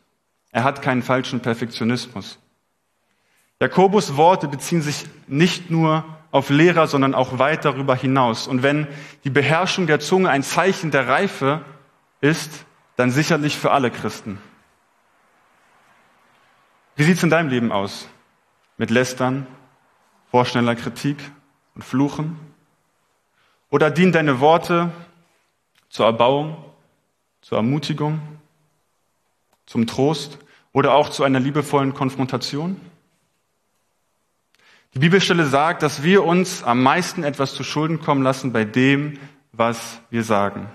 Er 0.52 0.64
hat 0.64 0.84
keinen 0.84 1.02
falschen 1.02 1.40
Perfektionismus. 1.40 2.38
Jakobus 3.60 4.16
Worte 4.16 4.48
beziehen 4.48 4.84
sich 4.84 5.08
nicht 5.28 5.72
nur 5.72 6.06
auf 6.32 6.50
Lehrer, 6.50 6.88
sondern 6.88 7.16
auch 7.16 7.40
weit 7.40 7.66
darüber 7.66 7.96
hinaus. 7.96 8.48
Und 8.48 8.64
wenn 8.64 8.88
die 9.24 9.30
Beherrschung 9.30 9.88
der 9.88 10.00
Zunge 10.00 10.30
ein 10.30 10.44
Zeichen 10.44 10.92
der 10.92 11.08
Reife 11.08 11.62
ist, 12.22 12.66
dann 12.96 13.12
sicherlich 13.12 13.58
für 13.58 13.72
alle 13.72 13.92
Christen. 13.92 14.40
Wie 16.96 17.04
sieht's 17.04 17.24
in 17.24 17.30
deinem 17.30 17.50
Leben 17.50 17.72
aus? 17.72 18.10
Mit 18.78 18.92
Lästern, 18.92 19.48
vorschneller 20.32 20.76
Kritik 20.76 21.18
und 21.76 21.84
Fluchen? 21.84 22.38
Oder 23.70 23.90
dienen 23.90 24.12
deine 24.12 24.40
Worte 24.40 24.92
zur 25.90 26.08
Erbauung, 26.08 26.58
zur 27.42 27.58
Ermutigung, 27.58 28.20
zum 29.66 29.88
Trost 29.88 30.40
oder 30.74 30.94
auch 30.94 31.10
zu 31.10 31.24
einer 31.24 31.40
liebevollen 31.40 31.94
Konfrontation? 31.94 32.80
Die 34.94 35.00
Bibelstelle 35.00 35.46
sagt, 35.46 35.84
dass 35.84 36.04
wir 36.04 36.24
uns 36.24 36.64
am 36.64 36.82
meisten 36.82 37.24
etwas 37.24 37.54
zu 37.54 37.64
Schulden 37.64 38.00
kommen 38.00 38.24
lassen 38.24 38.52
bei 38.52 38.66
dem, 38.66 39.20
was 39.52 40.02
wir 40.10 40.24
sagen. 40.24 40.68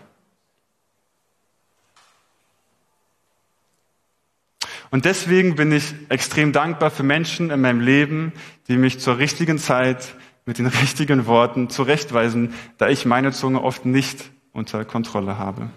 Und 4.90 5.06
deswegen 5.06 5.56
bin 5.56 5.73
ich 5.73 5.92
extrem 6.09 6.52
dankbar 6.52 6.92
für 6.92 7.02
Menschen 7.02 7.50
in 7.50 7.61
meinem 7.61 7.80
Leben, 7.80 8.33
die 8.68 8.76
mich 8.76 9.00
zur 9.00 9.18
richtigen 9.18 9.59
Zeit 9.59 10.14
mit 10.47 10.59
den 10.59 10.66
richtigen 10.83 11.26
Worten 11.26 11.68
zurechtweisen, 11.68 12.54
da 12.78 12.88
ich 12.88 13.04
meine 13.04 13.33
Zunge 13.33 13.62
oft 13.62 13.85
nicht 13.85 14.30
unter 14.52 14.85
Kontrolle 14.85 15.37
habe. 15.37 15.71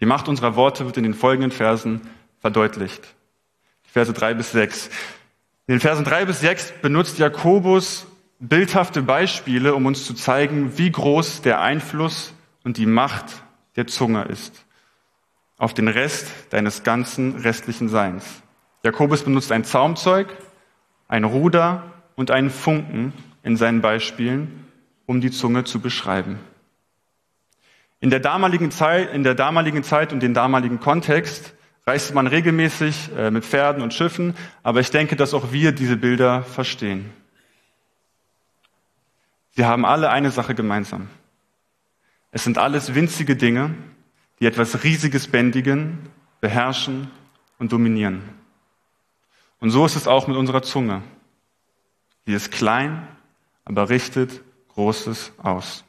Die 0.00 0.06
Macht 0.06 0.28
unserer 0.28 0.56
Worte 0.56 0.86
wird 0.86 0.96
in 0.96 1.02
den 1.02 1.12
folgenden 1.12 1.50
Versen 1.50 2.00
verdeutlicht. 2.38 3.14
Verse 3.82 4.14
drei 4.14 4.32
bis 4.32 4.52
sechs. 4.52 4.88
In 5.70 5.74
den 5.74 5.80
Versen 5.82 6.04
drei 6.04 6.24
bis 6.24 6.40
sechs 6.40 6.72
benutzt 6.82 7.20
Jakobus 7.20 8.04
bildhafte 8.40 9.02
Beispiele, 9.02 9.72
um 9.76 9.86
uns 9.86 10.04
zu 10.04 10.14
zeigen, 10.14 10.76
wie 10.78 10.90
groß 10.90 11.42
der 11.42 11.60
Einfluss 11.60 12.34
und 12.64 12.76
die 12.76 12.86
Macht 12.86 13.44
der 13.76 13.86
Zunge 13.86 14.24
ist 14.24 14.64
auf 15.58 15.72
den 15.72 15.86
Rest 15.86 16.26
deines 16.50 16.82
ganzen 16.82 17.36
restlichen 17.36 17.88
Seins. 17.88 18.42
Jakobus 18.82 19.22
benutzt 19.22 19.52
ein 19.52 19.62
Zaumzeug, 19.62 20.26
ein 21.06 21.22
Ruder 21.22 21.84
und 22.16 22.32
einen 22.32 22.50
Funken 22.50 23.12
in 23.44 23.56
seinen 23.56 23.80
Beispielen, 23.80 24.66
um 25.06 25.20
die 25.20 25.30
Zunge 25.30 25.62
zu 25.62 25.78
beschreiben. 25.78 26.40
In 28.00 28.10
der 28.10 28.18
damaligen 28.18 28.72
Zeit, 28.72 29.14
in 29.14 29.22
der 29.22 29.36
damaligen 29.36 29.84
Zeit 29.84 30.12
und 30.12 30.20
den 30.20 30.34
damaligen 30.34 30.80
Kontext 30.80 31.54
reiste 31.86 32.14
man 32.14 32.26
regelmäßig 32.26 33.10
äh, 33.16 33.30
mit 33.30 33.44
Pferden 33.44 33.82
und 33.82 33.94
Schiffen, 33.94 34.34
aber 34.62 34.80
ich 34.80 34.90
denke, 34.90 35.16
dass 35.16 35.34
auch 35.34 35.52
wir 35.52 35.72
diese 35.72 35.96
Bilder 35.96 36.42
verstehen. 36.42 37.10
Sie 39.56 39.64
haben 39.64 39.84
alle 39.84 40.10
eine 40.10 40.30
Sache 40.30 40.54
gemeinsam. 40.54 41.08
Es 42.30 42.44
sind 42.44 42.58
alles 42.58 42.94
winzige 42.94 43.36
Dinge, 43.36 43.74
die 44.38 44.46
etwas 44.46 44.84
Riesiges 44.84 45.28
bändigen, 45.28 45.98
beherrschen 46.40 47.10
und 47.58 47.72
dominieren. 47.72 48.22
Und 49.58 49.70
so 49.70 49.84
ist 49.84 49.96
es 49.96 50.06
auch 50.06 50.26
mit 50.26 50.36
unserer 50.36 50.62
Zunge. 50.62 51.02
Sie 52.26 52.32
ist 52.32 52.50
klein, 52.50 53.06
aber 53.64 53.88
richtet 53.90 54.42
Großes 54.68 55.32
aus. 55.42 55.84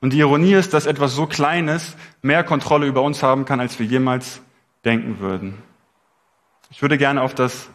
Und 0.00 0.12
die 0.12 0.18
Ironie 0.18 0.52
ist, 0.52 0.74
dass 0.74 0.86
etwas 0.86 1.14
so 1.14 1.26
Kleines 1.26 1.96
mehr 2.22 2.44
Kontrolle 2.44 2.86
über 2.86 3.02
uns 3.02 3.22
haben 3.22 3.44
kann, 3.44 3.58
als 3.58 3.78
wir 3.78 3.86
jemals 3.86 4.40
denken 4.84 5.20
würden. 5.20 5.62
Ich 6.70 6.82
würde 6.82 6.98
gerne 6.98 7.22
auf 7.22 7.34
das 7.34 7.70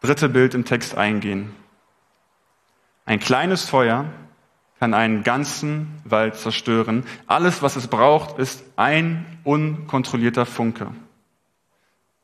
dritte 0.00 0.28
Bild 0.28 0.54
im 0.54 0.64
Text 0.64 0.96
eingehen. 0.96 1.54
Ein 3.04 3.20
kleines 3.20 3.64
Feuer 3.68 4.06
kann 4.78 4.94
einen 4.94 5.22
ganzen 5.22 5.88
Wald 6.04 6.36
zerstören. 6.36 7.04
Alles, 7.26 7.62
was 7.62 7.76
es 7.76 7.86
braucht, 7.86 8.38
ist 8.38 8.64
ein 8.76 9.24
unkontrollierter 9.44 10.44
Funke. 10.44 10.88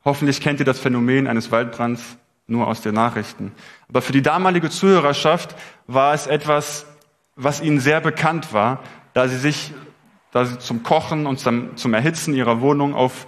Hoffentlich 0.05 0.41
kennt 0.41 0.61
ihr 0.61 0.67
das 0.67 0.81
Phänomen 0.81 1.26
eines 1.26 1.50
Waldbrands 1.50 2.19
nur 2.47 2.67
aus 2.67 2.81
den 2.81 2.95
Nachrichten. 2.95 3.52
Aber 3.88 4.02
für 4.02 4.12
die 4.12 4.23
damalige 4.23 4.69
Zuhörerschaft 4.69 5.55
war 5.87 6.12
es 6.12 6.26
etwas, 6.26 6.87
was 7.37 7.61
ihnen 7.61 7.81
sehr 7.81 8.00
bekannt 8.00 8.52
war, 8.52 8.81
da 9.14 9.29
sie 9.29 9.38
sich, 9.38 9.73
da 10.33 10.45
sie 10.45 10.59
zum 10.59 10.83
Kochen 10.83 11.26
und 11.26 11.38
zum, 11.38 11.95
Erhitzen 11.95 12.35
ihrer 12.35 12.61
Wohnung 12.61 12.95
auf 12.95 13.26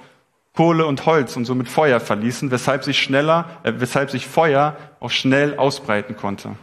Kohle 0.55 0.87
und 0.87 1.05
Holz 1.05 1.37
und 1.37 1.45
somit 1.45 1.69
Feuer 1.69 2.01
verließen, 2.01 2.51
weshalb 2.51 2.85
sich 2.85 3.01
schneller, 3.01 3.51
äh, 3.65 3.73
weshalb 3.77 4.11
sich 4.11 4.27
Feuer 4.27 4.77
auch 5.01 5.11
schnell 5.11 5.57
ausbreiten 5.59 6.17
konnte. 6.17 6.57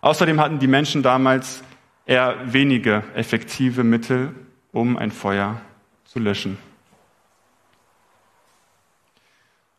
Außerdem 0.00 0.40
hatten 0.40 0.60
die 0.60 0.68
Menschen 0.68 1.02
damals 1.02 1.62
eher 2.06 2.36
wenige 2.44 3.02
effektive 3.14 3.82
Mittel, 3.82 4.34
um 4.70 4.96
ein 4.96 5.10
Feuer 5.10 5.60
zu 6.04 6.20
löschen. 6.20 6.58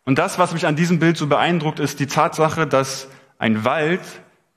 Und 0.04 0.20
das, 0.20 0.38
was 0.38 0.54
mich 0.54 0.66
an 0.66 0.76
diesem 0.76 1.00
Bild 1.00 1.18
so 1.18 1.28
beeindruckt, 1.28 1.80
ist 1.80 2.00
die 2.00 2.08
Tatsache, 2.08 2.68
dass 2.68 3.10
ein 3.40 3.64
Wald 3.64 4.02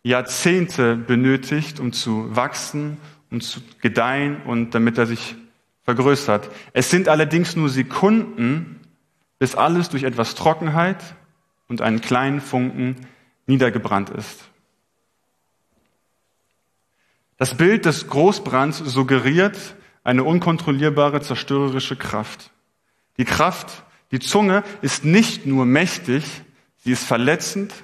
Jahrzehnte 0.02 0.96
benötigt, 0.96 1.78
um 1.78 1.92
zu 1.92 2.34
wachsen, 2.34 2.96
um 3.30 3.40
zu 3.40 3.60
gedeihen 3.80 4.42
und 4.42 4.74
damit 4.74 4.98
er 4.98 5.06
sich 5.06 5.36
vergrößert. 5.90 6.48
Es 6.72 6.88
sind 6.88 7.08
allerdings 7.08 7.56
nur 7.56 7.68
Sekunden, 7.68 8.78
bis 9.40 9.56
alles 9.56 9.88
durch 9.88 10.04
etwas 10.04 10.36
Trockenheit 10.36 11.02
und 11.66 11.80
einen 11.80 12.00
kleinen 12.00 12.40
Funken 12.40 12.94
niedergebrannt 13.46 14.10
ist. 14.10 14.40
Das 17.38 17.56
Bild 17.56 17.86
des 17.86 18.06
Großbrands 18.06 18.78
suggeriert 18.78 19.58
eine 20.04 20.22
unkontrollierbare 20.22 21.22
zerstörerische 21.22 21.96
Kraft. 21.96 22.52
Die 23.16 23.24
Kraft, 23.24 23.82
die 24.12 24.20
Zunge 24.20 24.62
ist 24.82 25.04
nicht 25.04 25.44
nur 25.44 25.66
mächtig, 25.66 26.24
sie 26.76 26.92
ist 26.92 27.04
verletzend 27.04 27.74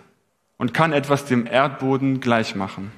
und 0.59 0.75
kann 0.75 0.93
etwas 0.93 1.25
dem 1.25 1.47
Erdboden 1.47 2.21
gleichmachen. 2.21 2.93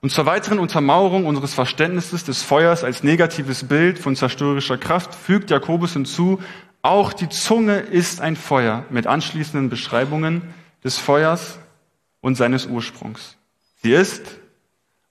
Und 0.00 0.10
zur 0.10 0.26
weiteren 0.26 0.58
Untermauerung 0.58 1.24
unseres 1.26 1.54
Verständnisses 1.54 2.24
des 2.24 2.42
Feuers 2.42 2.84
als 2.84 3.02
negatives 3.02 3.64
Bild 3.64 3.98
von 3.98 4.14
zerstörerischer 4.14 4.78
Kraft 4.78 5.14
fügt 5.14 5.50
Jakobus 5.50 5.94
hinzu, 5.94 6.40
auch 6.82 7.12
die 7.12 7.28
Zunge 7.28 7.78
ist 7.78 8.20
ein 8.20 8.36
Feuer 8.36 8.84
mit 8.90 9.06
anschließenden 9.06 9.70
Beschreibungen 9.70 10.42
des 10.84 10.98
Feuers 10.98 11.58
und 12.20 12.36
seines 12.36 12.66
Ursprungs. 12.66 13.36
Sie 13.82 13.92
ist 13.92 14.38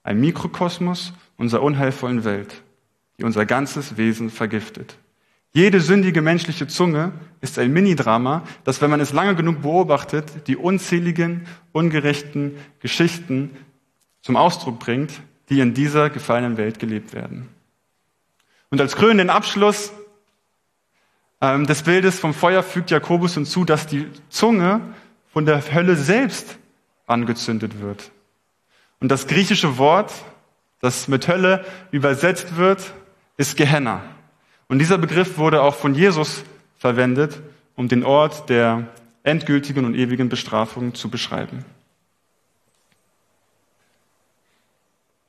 ein 0.04 0.22
Mikrokosmos 0.22 1.14
unserer 1.38 1.64
unheilvollen 1.64 2.24
Welt, 2.24 2.62
die 3.18 3.24
unser 3.24 3.46
ganzes 3.46 3.98
Wesen 3.98 4.30
vergiftet. 4.30 4.98
Jede 5.52 5.80
sündige 5.80 6.22
menschliche 6.22 6.68
Zunge 6.68 7.14
ist 7.42 7.58
ein 7.60 7.72
Minidrama, 7.72 8.44
das, 8.66 8.82
wenn 8.82 8.90
man 8.90 9.00
es 9.00 9.14
lange 9.14 9.36
genug 9.36 9.62
beobachtet, 9.62 10.48
die 10.48 10.58
unzähligen, 10.58 11.48
ungerechten 11.72 12.56
Geschichten 12.80 13.52
zum 14.26 14.38
Ausdruck 14.38 14.80
bringt, 14.80 15.12
die 15.50 15.60
in 15.60 15.76
dieser 15.76 16.10
gefallenen 16.10 16.58
Welt 16.58 16.80
gelebt 16.80 17.14
werden. 17.14 17.48
Und 18.72 18.82
als 18.82 18.96
krönenden 18.96 19.30
Abschluss 19.30 19.94
ähm, 21.42 21.68
des 21.68 21.84
Bildes 21.84 22.20
vom 22.20 22.34
Feuer 22.34 22.64
fügt 22.64 22.90
Jakobus 22.90 23.36
hinzu, 23.36 23.66
dass 23.66 23.86
die 23.86 24.08
Zunge 24.30 24.82
von 25.32 25.46
der 25.46 25.62
Hölle 25.72 25.96
selbst 25.96 26.58
angezündet 27.06 27.80
wird. 27.80 28.10
Und 29.00 29.10
das 29.10 29.28
griechische 29.28 29.78
Wort, 29.78 30.12
das 30.80 31.08
mit 31.08 31.28
Hölle 31.28 31.64
übersetzt 31.92 32.58
wird, 32.58 32.96
ist 33.38 33.56
Gehenna. 33.56 34.02
Und 34.68 34.80
dieser 34.80 34.98
Begriff 34.98 35.38
wurde 35.38 35.62
auch 35.62 35.76
von 35.76 35.94
Jesus 35.94 36.44
verwendet, 36.80 37.44
um 37.76 37.90
den 37.90 38.04
Ort 38.04 38.50
der 38.50 38.88
endgültigen 39.22 39.86
und 39.86 39.94
ewigen 39.94 40.30
Bestrafung 40.30 40.96
zu 40.96 41.10
beschreiben. 41.10 41.64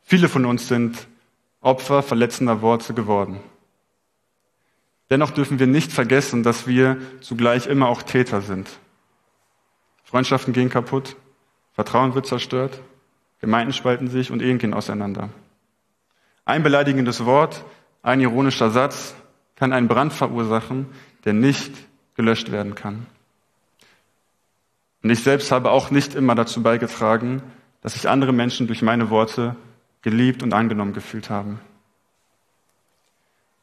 Viele 0.08 0.28
von 0.28 0.44
uns 0.44 0.68
sind 0.68 1.08
Opfer 1.60 2.00
verletzender 2.00 2.62
Worte 2.62 2.94
geworden. 2.94 3.40
Dennoch 5.10 5.32
dürfen 5.32 5.58
wir 5.58 5.66
nicht 5.66 5.90
vergessen, 5.90 6.44
dass 6.44 6.68
wir 6.68 6.96
zugleich 7.20 7.66
immer 7.66 7.88
auch 7.88 8.04
Täter 8.04 8.40
sind. 8.40 8.68
Freundschaften 10.04 10.52
gehen 10.52 10.68
kaputt, 10.68 11.16
Vertrauen 11.72 12.14
wird 12.14 12.26
zerstört, 12.26 12.80
Gemeinden 13.40 13.72
spalten 13.72 14.08
sich 14.08 14.30
und 14.30 14.42
Ehen 14.42 14.58
gehen 14.58 14.75
auseinander. 14.75 15.28
Ein 16.44 16.62
beleidigendes 16.62 17.25
Wort, 17.25 17.64
ein 18.04 18.20
ironischer 18.20 18.70
Satz 18.70 19.16
kann 19.56 19.72
einen 19.72 19.88
Brand 19.88 20.12
verursachen, 20.12 20.86
der 21.25 21.32
nicht 21.32 21.72
gelöscht 22.14 22.52
werden 22.52 22.76
kann. 22.76 23.06
Und 25.02 25.10
ich 25.10 25.25
selbst 25.25 25.50
habe 25.50 25.72
auch 25.72 25.90
nicht 25.90 26.14
immer 26.14 26.36
dazu 26.36 26.62
beigetragen, 26.62 27.42
dass 27.80 27.94
sich 27.94 28.08
andere 28.08 28.32
Menschen 28.32 28.68
durch 28.68 28.82
meine 28.82 29.10
Worte 29.10 29.56
geliebt 30.06 30.44
und 30.44 30.54
angenommen 30.54 30.92
gefühlt 30.92 31.30
haben. 31.30 31.58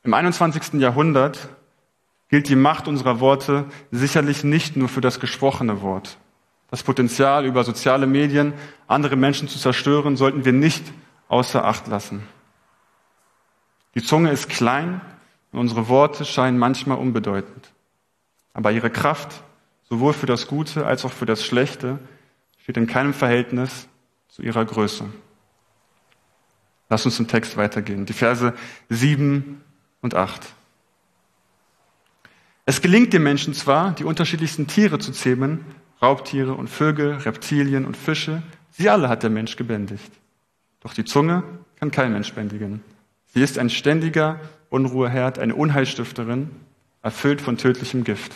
Im 0.03 0.13
21. 0.13 0.73
Jahrhundert 0.73 1.47
gilt 2.27 2.49
die 2.49 2.57
Macht 2.57 2.89
unserer 2.89 3.21
Worte 3.21 3.63
sicherlich 3.91 4.43
nicht 4.43 4.75
nur 4.75 4.89
für 4.89 4.99
das 4.99 5.21
gesprochene 5.21 5.81
Wort. 5.81 6.17
Das 6.69 6.83
Potenzial, 6.83 7.45
über 7.45 7.63
soziale 7.63 8.07
Medien 8.07 8.51
andere 8.87 9.15
Menschen 9.15 9.47
zu 9.47 9.57
zerstören, 9.57 10.17
sollten 10.17 10.43
wir 10.43 10.51
nicht 10.51 10.83
außer 11.29 11.63
Acht 11.63 11.87
lassen. 11.87 12.27
Die 13.95 14.03
Zunge 14.03 14.29
ist 14.29 14.49
klein 14.49 14.99
und 15.53 15.59
unsere 15.59 15.87
Worte 15.87 16.25
scheinen 16.25 16.57
manchmal 16.57 16.97
unbedeutend. 16.97 17.71
Aber 18.51 18.73
ihre 18.73 18.89
Kraft, 18.89 19.43
sowohl 19.87 20.11
für 20.11 20.25
das 20.25 20.47
Gute 20.47 20.85
als 20.85 21.05
auch 21.05 21.13
für 21.13 21.25
das 21.25 21.45
Schlechte, 21.45 21.99
steht 22.57 22.75
in 22.75 22.87
keinem 22.87 23.13
Verhältnis 23.13 23.87
zu 24.27 24.41
ihrer 24.41 24.65
Größe. 24.65 25.05
Lass 26.93 27.07
uns 27.07 27.15
zum 27.15 27.27
Text 27.27 27.57
weitergehen. 27.57 28.05
Die 28.05 28.13
Verse 28.13 28.53
7 28.89 29.63
und 30.01 30.13
8. 30.13 30.53
Es 32.67 32.81
gelingt 32.83 33.13
dem 33.13 33.23
Menschen 33.23 33.55
zwar, 33.55 33.93
die 33.93 34.03
unterschiedlichsten 34.03 34.67
Tiere 34.67 34.99
zu 34.99 35.11
zähmen, 35.11 35.65
Raubtiere 36.03 36.53
und 36.53 36.67
Vögel, 36.67 37.13
Reptilien 37.13 37.85
und 37.85 37.97
Fische, 37.97 38.43
sie 38.69 38.91
alle 38.91 39.09
hat 39.09 39.23
der 39.23 39.31
Mensch 39.31 39.55
gebändigt. 39.55 40.11
Doch 40.81 40.93
die 40.93 41.03
Zunge 41.03 41.41
kann 41.79 41.89
kein 41.89 42.13
Mensch 42.13 42.31
bändigen. 42.33 42.83
Sie 43.33 43.41
ist 43.41 43.57
ein 43.57 43.71
ständiger 43.71 44.39
Unruheherd, 44.69 45.39
eine 45.39 45.55
Unheilstifterin, 45.55 46.51
erfüllt 47.01 47.41
von 47.41 47.57
tödlichem 47.57 48.03
Gift. 48.03 48.33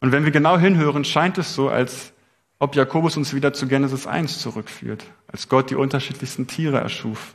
Und 0.00 0.12
wenn 0.12 0.24
wir 0.24 0.32
genau 0.32 0.56
hinhören, 0.56 1.04
scheint 1.04 1.36
es 1.36 1.54
so, 1.54 1.68
als 1.68 2.14
ob 2.58 2.74
Jakobus 2.74 3.16
uns 3.16 3.34
wieder 3.34 3.52
zu 3.52 3.68
Genesis 3.68 4.06
1 4.06 4.40
zurückführt, 4.40 5.04
als 5.30 5.48
Gott 5.48 5.70
die 5.70 5.76
unterschiedlichsten 5.76 6.46
Tiere 6.46 6.78
erschuf. 6.78 7.34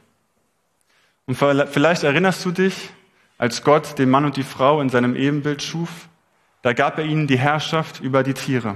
Und 1.25 1.35
vielleicht 1.35 2.03
erinnerst 2.03 2.43
du 2.43 2.51
dich, 2.51 2.89
als 3.37 3.63
Gott 3.63 3.97
den 3.97 4.09
Mann 4.09 4.25
und 4.25 4.37
die 4.37 4.43
Frau 4.43 4.81
in 4.81 4.89
seinem 4.89 5.15
Ebenbild 5.15 5.61
schuf, 5.61 6.09
da 6.61 6.73
gab 6.73 6.97
er 6.97 7.05
ihnen 7.05 7.27
die 7.27 7.37
Herrschaft 7.37 8.01
über 8.01 8.23
die 8.23 8.33
Tiere. 8.33 8.75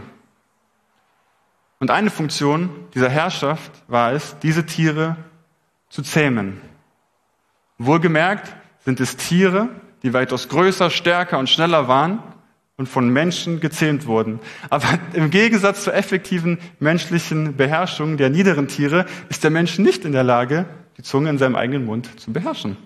Und 1.80 1.92
eine 1.92 2.10
Funktion 2.10 2.70
dieser 2.94 3.10
Herrschaft 3.10 3.72
war 3.88 4.14
es, 4.14 4.38
diese 4.40 4.66
Tiere 4.66 5.18
zu 5.90 6.02
zähmen. 6.02 6.62
Wohlgemerkt 7.78 8.56
sind 8.80 9.00
es 9.00 9.16
Tiere, 9.16 9.70
die 10.04 10.14
weitaus 10.14 10.50
größer, 10.50 10.90
stärker 10.90 11.38
und 11.38 11.50
schneller 11.50 11.88
waren 11.88 12.24
und 12.78 12.88
von 12.88 13.10
Menschen 13.10 13.60
gezähmt 13.60 14.06
wurden. 14.06 14.40
Aber 14.70 14.88
im 15.14 15.32
Gegensatz 15.32 15.84
zur 15.84 15.96
effektiven 15.96 16.60
menschlichen 16.80 17.56
Beherrschung 17.56 18.18
der 18.18 18.30
niederen 18.30 18.68
Tiere 18.68 19.08
ist 19.30 19.44
der 19.44 19.52
Mensch 19.52 19.80
nicht 19.80 20.06
in 20.06 20.12
der 20.12 20.24
Lage, 20.24 20.66
die 20.98 21.02
Zunge 21.02 21.30
in 21.30 21.40
seinem 21.40 21.56
eigenen 21.56 21.86
Mund 21.86 22.20
zu 22.20 22.32
beherrschen. 22.32 22.78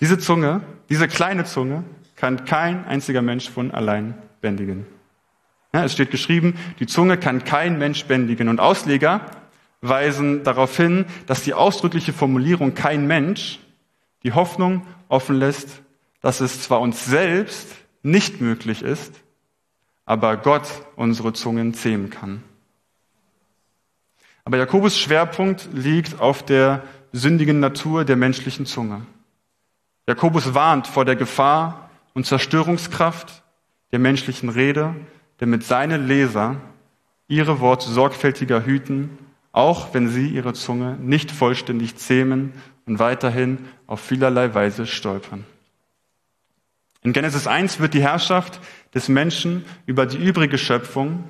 Diese 0.00 0.18
Zunge, 0.18 0.62
diese 0.88 1.08
kleine 1.08 1.44
Zunge, 1.44 1.84
kann 2.16 2.44
kein 2.44 2.84
einziger 2.86 3.22
Mensch 3.22 3.48
von 3.48 3.70
allein 3.70 4.14
bändigen. 4.40 4.86
Ja, 5.72 5.84
es 5.84 5.92
steht 5.92 6.10
geschrieben, 6.10 6.54
die 6.80 6.86
Zunge 6.86 7.18
kann 7.18 7.44
kein 7.44 7.78
Mensch 7.78 8.04
bändigen. 8.06 8.48
Und 8.48 8.58
Ausleger 8.58 9.20
weisen 9.80 10.42
darauf 10.42 10.76
hin, 10.76 11.04
dass 11.26 11.42
die 11.42 11.54
ausdrückliche 11.54 12.12
Formulierung 12.12 12.74
kein 12.74 13.06
Mensch 13.06 13.60
die 14.24 14.32
Hoffnung 14.32 14.84
offen 15.08 15.36
lässt, 15.36 15.82
dass 16.20 16.40
es 16.40 16.62
zwar 16.62 16.80
uns 16.80 17.04
selbst 17.04 17.68
nicht 18.02 18.40
möglich 18.40 18.82
ist, 18.82 19.12
aber 20.04 20.36
Gott 20.36 20.66
unsere 20.96 21.32
Zungen 21.32 21.74
zähmen 21.74 22.10
kann. 22.10 22.42
Aber 24.44 24.56
Jakobus 24.56 24.98
Schwerpunkt 24.98 25.68
liegt 25.72 26.20
auf 26.20 26.42
der 26.42 26.82
sündigen 27.12 27.60
Natur 27.60 28.04
der 28.04 28.16
menschlichen 28.16 28.64
Zunge. 28.64 29.02
Jakobus 30.06 30.54
warnt 30.54 30.86
vor 30.86 31.04
der 31.04 31.16
Gefahr 31.16 31.90
und 32.14 32.24
Zerstörungskraft 32.24 33.42
der 33.92 33.98
menschlichen 33.98 34.48
Rede, 34.48 34.94
damit 35.36 35.64
seine 35.64 35.98
Leser 35.98 36.56
ihre 37.28 37.60
Worte 37.60 37.90
sorgfältiger 37.90 38.64
hüten, 38.64 39.18
auch 39.52 39.92
wenn 39.92 40.08
sie 40.08 40.28
ihre 40.28 40.54
Zunge 40.54 40.96
nicht 40.98 41.30
vollständig 41.30 41.96
zähmen 41.96 42.54
und 42.86 42.98
weiterhin 42.98 43.58
auf 43.86 44.00
vielerlei 44.00 44.54
Weise 44.54 44.86
stolpern. 44.86 45.44
In 47.08 47.14
Genesis 47.14 47.46
1 47.46 47.80
wird 47.80 47.94
die 47.94 48.02
Herrschaft 48.02 48.60
des 48.92 49.08
Menschen 49.08 49.64
über 49.86 50.04
die 50.04 50.18
übrige 50.18 50.58
Schöpfung, 50.58 51.24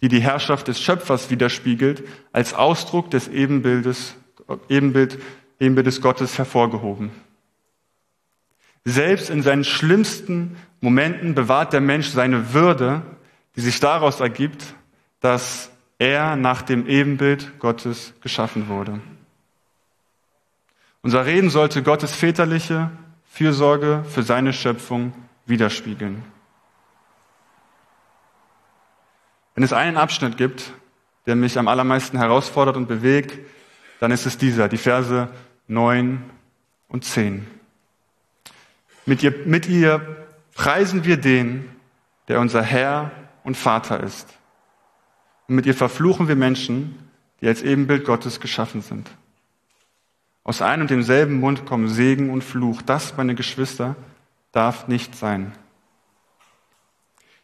die 0.00 0.06
die 0.06 0.20
Herrschaft 0.20 0.68
des 0.68 0.80
Schöpfers 0.80 1.28
widerspiegelt, 1.28 2.04
als 2.30 2.54
Ausdruck 2.54 3.10
des 3.10 3.26
Ebenbildes, 3.26 4.14
Ebenbild, 4.68 5.18
Ebenbildes 5.58 6.00
Gottes 6.02 6.38
hervorgehoben. 6.38 7.10
Selbst 8.84 9.28
in 9.28 9.42
seinen 9.42 9.64
schlimmsten 9.64 10.56
Momenten 10.80 11.34
bewahrt 11.34 11.72
der 11.72 11.80
Mensch 11.80 12.06
seine 12.10 12.54
Würde, 12.54 13.02
die 13.56 13.60
sich 13.60 13.80
daraus 13.80 14.20
ergibt, 14.20 14.72
dass 15.18 15.72
er 15.98 16.36
nach 16.36 16.62
dem 16.62 16.86
Ebenbild 16.86 17.58
Gottes 17.58 18.14
geschaffen 18.20 18.68
wurde. 18.68 19.00
Unser 21.02 21.26
Reden 21.26 21.50
sollte 21.50 21.82
Gottes 21.82 22.14
väterliche, 22.14 22.92
Fürsorge 23.28 24.04
für 24.08 24.22
seine 24.22 24.52
Schöpfung 24.52 25.12
widerspiegeln. 25.46 26.22
Wenn 29.54 29.64
es 29.64 29.72
einen 29.72 29.96
Abschnitt 29.96 30.36
gibt, 30.36 30.72
der 31.26 31.36
mich 31.36 31.58
am 31.58 31.68
allermeisten 31.68 32.18
herausfordert 32.18 32.76
und 32.76 32.88
bewegt, 32.88 33.38
dann 34.00 34.10
ist 34.10 34.26
es 34.26 34.38
dieser, 34.38 34.68
die 34.68 34.76
Verse 34.76 35.28
9 35.66 36.22
und 36.88 37.04
10. 37.04 37.46
Mit 39.04 39.22
ihr, 39.22 39.34
mit 39.46 39.68
ihr 39.68 40.26
preisen 40.54 41.04
wir 41.04 41.16
den, 41.16 41.68
der 42.28 42.40
unser 42.40 42.62
Herr 42.62 43.10
und 43.42 43.56
Vater 43.56 44.00
ist. 44.00 44.28
Und 45.48 45.54
mit 45.54 45.66
ihr 45.66 45.74
verfluchen 45.74 46.28
wir 46.28 46.36
Menschen, 46.36 47.10
die 47.40 47.48
als 47.48 47.62
Ebenbild 47.62 48.04
Gottes 48.04 48.40
geschaffen 48.40 48.82
sind. 48.82 49.08
Aus 50.48 50.62
einem 50.62 50.80
und 50.80 50.90
demselben 50.90 51.40
Mund 51.40 51.66
kommen 51.66 51.90
Segen 51.90 52.30
und 52.30 52.42
Fluch. 52.42 52.80
Das, 52.80 53.14
meine 53.18 53.34
Geschwister, 53.34 53.96
darf 54.50 54.88
nicht 54.88 55.14
sein. 55.14 55.52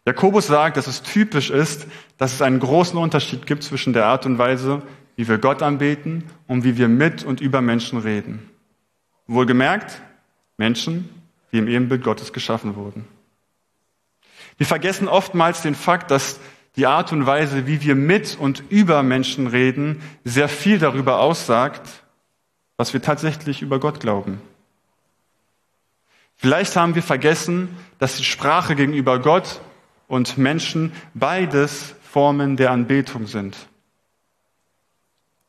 Jakobus 0.06 0.46
sagt, 0.46 0.78
dass 0.78 0.86
es 0.86 1.02
typisch 1.02 1.50
ist, 1.50 1.86
dass 2.16 2.32
es 2.32 2.40
einen 2.40 2.60
großen 2.60 2.98
Unterschied 2.98 3.44
gibt 3.44 3.62
zwischen 3.62 3.92
der 3.92 4.06
Art 4.06 4.24
und 4.24 4.38
Weise, 4.38 4.80
wie 5.16 5.28
wir 5.28 5.36
Gott 5.36 5.60
anbeten 5.60 6.24
und 6.46 6.64
wie 6.64 6.78
wir 6.78 6.88
mit 6.88 7.24
und 7.24 7.42
über 7.42 7.60
Menschen 7.60 7.98
reden. 7.98 8.48
Wohlgemerkt, 9.26 10.00
Menschen, 10.56 11.10
die 11.52 11.58
im 11.58 11.68
Ebenbild 11.68 12.04
Gottes 12.04 12.32
geschaffen 12.32 12.74
wurden. 12.74 13.04
Wir 14.56 14.64
vergessen 14.64 15.08
oftmals 15.08 15.60
den 15.60 15.74
Fakt, 15.74 16.10
dass 16.10 16.40
die 16.76 16.86
Art 16.86 17.12
und 17.12 17.26
Weise, 17.26 17.66
wie 17.66 17.82
wir 17.82 17.96
mit 17.96 18.38
und 18.40 18.62
über 18.70 19.02
Menschen 19.02 19.46
reden, 19.46 20.00
sehr 20.24 20.48
viel 20.48 20.78
darüber 20.78 21.20
aussagt, 21.20 22.03
was 22.76 22.92
wir 22.92 23.02
tatsächlich 23.02 23.62
über 23.62 23.78
Gott 23.78 24.00
glauben. 24.00 24.40
Vielleicht 26.36 26.76
haben 26.76 26.94
wir 26.94 27.02
vergessen, 27.02 27.76
dass 27.98 28.16
die 28.16 28.24
Sprache 28.24 28.74
gegenüber 28.74 29.18
Gott 29.18 29.60
und 30.08 30.36
Menschen 30.36 30.92
beides 31.14 31.94
Formen 32.02 32.56
der 32.56 32.70
Anbetung 32.70 33.26
sind. 33.26 33.56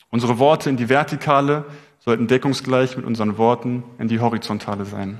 Unsere 0.09 0.39
Worte 0.39 0.69
in 0.69 0.77
die 0.77 0.89
Vertikale 0.89 1.65
sollten 1.99 2.27
deckungsgleich 2.27 2.95
mit 2.95 3.05
unseren 3.05 3.37
Worten 3.37 3.83
in 3.97 4.07
die 4.07 4.19
Horizontale 4.19 4.85
sein. 4.85 5.19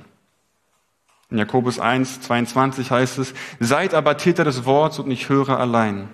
In 1.32 1.39
Jakobus 1.39 1.80
1, 1.80 2.22
22 2.22 2.91
heißt 2.91 3.18
es, 3.18 3.34
seid 3.60 3.96
aber 3.96 4.18
Täter 4.18 4.44
des 4.44 4.65
Wortes 4.65 5.00
und 5.00 5.08
nicht 5.08 5.28
Hörer 5.28 5.60
allein, 5.60 6.08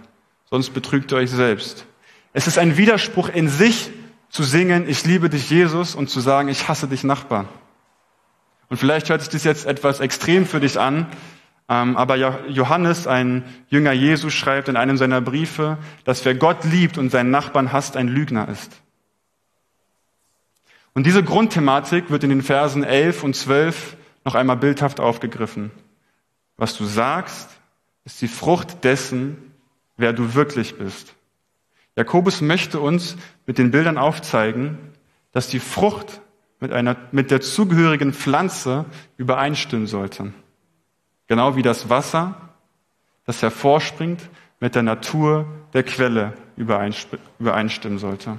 sonst 0.49 0.69
betrügt 0.73 1.11
ihr 1.11 1.17
euch 1.17 1.29
selbst. 1.29 1.85
Es 2.33 2.47
ist 2.47 2.57
ein 2.57 2.77
Widerspruch 2.77 3.27
in 3.27 3.49
sich, 3.49 3.91
zu 4.31 4.43
singen, 4.43 4.89
ich 4.89 5.05
liebe 5.05 5.29
dich 5.29 5.49
Jesus 5.49 5.93
und 5.93 6.09
zu 6.09 6.21
sagen, 6.21 6.47
ich 6.47 6.67
hasse 6.67 6.87
dich 6.87 7.03
Nachbar. 7.03 7.47
Und 8.69 8.77
vielleicht 8.77 9.09
hört 9.09 9.21
sich 9.21 9.29
das 9.29 9.43
jetzt 9.43 9.65
etwas 9.65 9.99
extrem 9.99 10.45
für 10.45 10.61
dich 10.61 10.79
an, 10.79 11.05
ähm, 11.67 11.97
aber 11.97 12.15
Johannes, 12.47 13.05
ein 13.05 13.43
Jünger 13.69 13.91
Jesus, 13.91 14.33
schreibt 14.33 14.69
in 14.69 14.77
einem 14.77 14.97
seiner 14.97 15.21
Briefe, 15.21 15.77
dass 16.05 16.23
wer 16.25 16.35
Gott 16.35 16.63
liebt 16.63 16.97
und 16.97 17.11
seinen 17.11 17.31
Nachbarn 17.31 17.71
hasst, 17.73 17.97
ein 17.97 18.07
Lügner 18.07 18.47
ist. 18.47 18.81
Und 20.93 21.05
diese 21.05 21.23
Grundthematik 21.23 22.09
wird 22.09 22.23
in 22.23 22.29
den 22.29 22.41
Versen 22.41 22.83
11 22.83 23.23
und 23.23 23.35
12 23.35 23.95
noch 24.25 24.35
einmal 24.35 24.57
bildhaft 24.57 24.99
aufgegriffen. 24.99 25.71
Was 26.57 26.77
du 26.77 26.85
sagst, 26.85 27.49
ist 28.03 28.21
die 28.21 28.27
Frucht 28.27 28.83
dessen, 28.83 29.53
wer 29.97 30.13
du 30.13 30.33
wirklich 30.33 30.77
bist. 30.77 31.15
Jakobus 31.95 32.41
möchte 32.41 32.79
uns 32.79 33.17
mit 33.45 33.57
den 33.57 33.71
Bildern 33.71 33.97
aufzeigen, 33.97 34.77
dass 35.31 35.47
die 35.47 35.59
Frucht 35.59 36.21
mit, 36.59 36.71
einer, 36.71 36.95
mit 37.11 37.31
der 37.31 37.41
zugehörigen 37.41 38.13
Pflanze 38.13 38.85
übereinstimmen 39.17 39.87
sollte. 39.87 40.33
Genau 41.27 41.55
wie 41.55 41.61
das 41.61 41.89
Wasser, 41.89 42.49
das 43.25 43.41
hervorspringt, 43.41 44.29
mit 44.59 44.75
der 44.75 44.83
Natur 44.83 45.45
der 45.73 45.83
Quelle 45.83 46.33
übereinstimmen 46.55 47.97
sollte. 47.97 48.37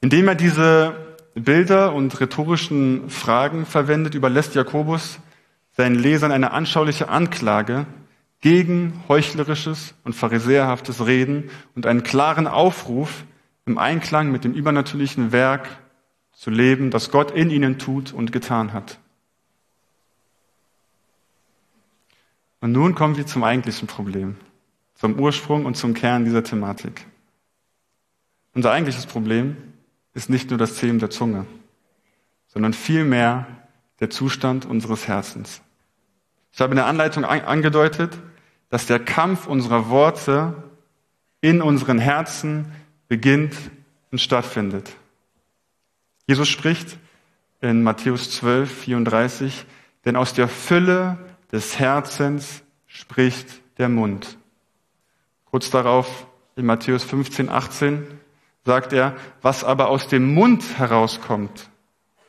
Indem 0.00 0.28
er 0.28 0.34
diese 0.34 1.16
Bilder 1.34 1.94
und 1.94 2.20
rhetorischen 2.20 3.08
Fragen 3.08 3.64
verwendet, 3.64 4.14
überlässt 4.14 4.54
Jakobus 4.54 5.20
seinen 5.72 5.94
Lesern 5.94 6.32
eine 6.32 6.50
anschauliche 6.50 7.08
Anklage 7.08 7.86
gegen 8.42 9.02
heuchlerisches 9.08 9.94
und 10.04 10.12
pharisäerhaftes 10.12 11.06
Reden 11.06 11.48
und 11.74 11.86
einen 11.86 12.02
klaren 12.02 12.46
Aufruf, 12.46 13.24
im 13.64 13.78
Einklang 13.78 14.32
mit 14.32 14.42
dem 14.42 14.52
übernatürlichen 14.52 15.30
Werk 15.30 15.68
zu 16.32 16.50
leben, 16.50 16.90
das 16.90 17.12
Gott 17.12 17.30
in 17.30 17.48
ihnen 17.50 17.78
tut 17.78 18.12
und 18.12 18.32
getan 18.32 18.72
hat. 18.72 18.98
Und 22.60 22.72
nun 22.72 22.96
kommen 22.96 23.16
wir 23.16 23.26
zum 23.26 23.44
eigentlichen 23.44 23.86
Problem, 23.86 24.36
zum 24.94 25.18
Ursprung 25.18 25.64
und 25.64 25.76
zum 25.76 25.94
Kern 25.94 26.24
dieser 26.24 26.42
Thematik. 26.42 27.06
Unser 28.54 28.72
eigentliches 28.72 29.06
Problem 29.06 29.56
ist 30.14 30.28
nicht 30.28 30.50
nur 30.50 30.58
das 30.58 30.74
Zähmen 30.74 30.98
der 30.98 31.10
Zunge, 31.10 31.46
sondern 32.48 32.72
vielmehr 32.72 33.46
der 34.00 34.10
Zustand 34.10 34.66
unseres 34.66 35.06
Herzens. 35.06 35.62
Ich 36.52 36.60
habe 36.60 36.72
in 36.72 36.76
der 36.76 36.86
Anleitung 36.86 37.24
angedeutet, 37.24 38.18
dass 38.72 38.86
der 38.86 39.00
Kampf 39.00 39.46
unserer 39.46 39.90
Worte 39.90 40.54
in 41.42 41.60
unseren 41.60 41.98
Herzen 41.98 42.72
beginnt 43.06 43.54
und 44.10 44.18
stattfindet. 44.18 44.96
Jesus 46.26 46.48
spricht 46.48 46.96
in 47.60 47.82
Matthäus 47.82 48.30
12, 48.30 48.72
34, 48.84 49.66
denn 50.06 50.16
aus 50.16 50.32
der 50.32 50.48
Fülle 50.48 51.18
des 51.52 51.78
Herzens 51.78 52.62
spricht 52.86 53.60
der 53.76 53.90
Mund. 53.90 54.38
Kurz 55.50 55.68
darauf 55.68 56.26
in 56.56 56.64
Matthäus 56.64 57.04
15, 57.04 57.50
18 57.50 58.06
sagt 58.64 58.94
er, 58.94 59.14
was 59.42 59.64
aber 59.64 59.90
aus 59.90 60.08
dem 60.08 60.32
Mund 60.32 60.78
herauskommt, 60.78 61.68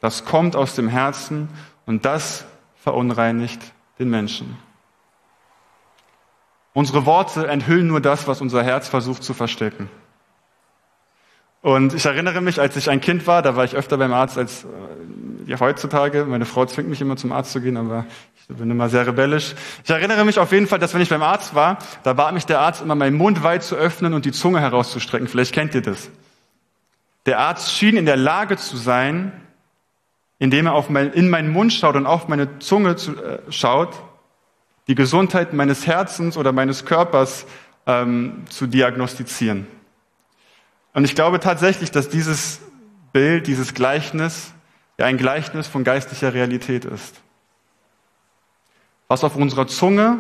das 0.01 0.25
kommt 0.25 0.58
aus 0.58 0.75
dem 0.75 0.89
Herzen 0.89 1.47
und 1.86 2.03
das 2.03 2.43
verunreinigt 2.75 3.62
den 3.97 4.10
Menschen. 4.10 4.58
Unsere 6.73 7.05
Worte 7.05 7.47
enthüllen 7.47 7.88
nur 7.88 8.01
das, 8.01 8.27
was 8.27 8.41
unser 8.41 8.63
Herz 8.63 8.88
versucht 8.88 9.23
zu 9.23 9.33
verstecken. 9.33 9.89
Und 11.62 11.93
ich 11.93 12.05
erinnere 12.05 12.41
mich, 12.41 12.59
als 12.59 12.75
ich 12.75 12.89
ein 12.89 12.99
Kind 12.99 13.25
war, 13.25 13.41
da 13.41 13.55
war 13.55 13.63
ich 13.63 13.75
öfter 13.75 13.97
beim 13.97 14.12
Arzt 14.12 14.38
als 14.38 14.65
äh, 14.65 14.67
ja, 15.45 15.59
heutzutage. 15.59 16.25
Meine 16.25 16.45
Frau 16.45 16.65
zwingt 16.65 16.89
mich 16.89 16.99
immer 16.99 17.15
zum 17.15 17.31
Arzt 17.31 17.53
zu 17.53 17.62
gehen, 17.62 17.77
aber 17.77 18.05
ich 18.36 18.47
bin 18.57 18.69
immer 18.69 18.89
sehr 18.89 19.07
rebellisch. 19.07 19.55
Ich 19.83 19.89
erinnere 19.89 20.25
mich 20.25 20.39
auf 20.39 20.51
jeden 20.51 20.67
Fall, 20.67 20.79
dass 20.79 20.93
wenn 20.93 21.01
ich 21.01 21.09
beim 21.09 21.23
Arzt 21.23 21.55
war, 21.55 21.77
da 22.03 22.13
bat 22.13 22.33
mich 22.33 22.45
der 22.45 22.59
Arzt 22.59 22.81
immer, 22.81 22.95
meinen 22.95 23.15
Mund 23.15 23.43
weit 23.43 23.63
zu 23.63 23.75
öffnen 23.75 24.13
und 24.13 24.25
die 24.25 24.33
Zunge 24.33 24.59
herauszustrecken. 24.59 25.29
Vielleicht 25.29 25.53
kennt 25.53 25.73
ihr 25.73 25.81
das. 25.81 26.09
Der 27.25 27.39
Arzt 27.39 27.71
schien 27.71 27.95
in 27.95 28.05
der 28.05 28.17
Lage 28.17 28.57
zu 28.57 28.75
sein, 28.75 29.31
indem 30.39 30.65
er 30.65 30.73
auf 30.73 30.89
mein, 30.89 31.13
in 31.13 31.29
meinen 31.29 31.49
Mund 31.49 31.71
schaut 31.71 31.95
und 31.95 32.05
auf 32.05 32.27
meine 32.27 32.59
Zunge 32.59 32.97
zu, 32.97 33.12
äh, 33.12 33.39
schaut, 33.49 33.93
die 34.88 34.96
Gesundheit 34.96 35.54
meines 35.54 35.88
Herzens 35.88 36.38
oder 36.38 36.52
meines 36.52 36.86
Körpers 36.86 37.46
ähm, 37.86 38.43
zu 38.50 38.67
diagnostizieren. 38.67 39.67
Und 40.93 41.06
ich 41.06 41.15
glaube 41.15 41.39
tatsächlich, 41.39 41.91
dass 41.91 42.10
dieses 42.10 42.60
Bild, 43.12 43.48
dieses 43.48 43.74
Gleichnis 43.74 44.54
ja 44.98 45.06
ein 45.06 45.17
Gleichnis 45.17 45.67
von 45.67 45.84
geistlicher 45.84 46.34
Realität 46.34 46.86
ist. 46.86 47.22
Was 49.08 49.24
auf 49.24 49.36
unserer 49.36 49.67
Zunge 49.67 50.19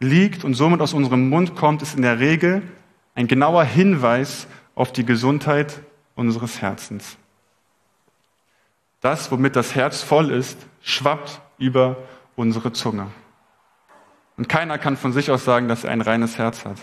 liegt 0.00 0.44
und 0.44 0.54
somit 0.54 0.80
aus 0.80 0.94
unserem 0.94 1.28
Mund 1.28 1.54
kommt, 1.56 1.82
ist 1.82 1.96
in 1.96 2.02
der 2.02 2.18
Regel 2.18 2.62
ein 3.14 3.26
genauer 3.26 3.64
Hinweis 3.64 4.46
auf 4.74 4.92
die 4.92 5.04
Gesundheit 5.04 5.80
unseres 6.14 6.60
Herzens. 6.62 7.16
Das, 9.00 9.30
womit 9.30 9.56
das 9.56 9.74
Herz 9.74 10.02
voll 10.02 10.30
ist, 10.30 10.58
schwappt 10.82 11.40
über 11.58 11.96
unsere 12.36 12.72
Zunge. 12.72 13.08
Und 14.40 14.48
keiner 14.48 14.78
kann 14.78 14.96
von 14.96 15.12
sich 15.12 15.30
aus 15.30 15.44
sagen, 15.44 15.68
dass 15.68 15.84
er 15.84 15.90
ein 15.90 16.00
reines 16.00 16.38
Herz 16.38 16.64
hat. 16.64 16.78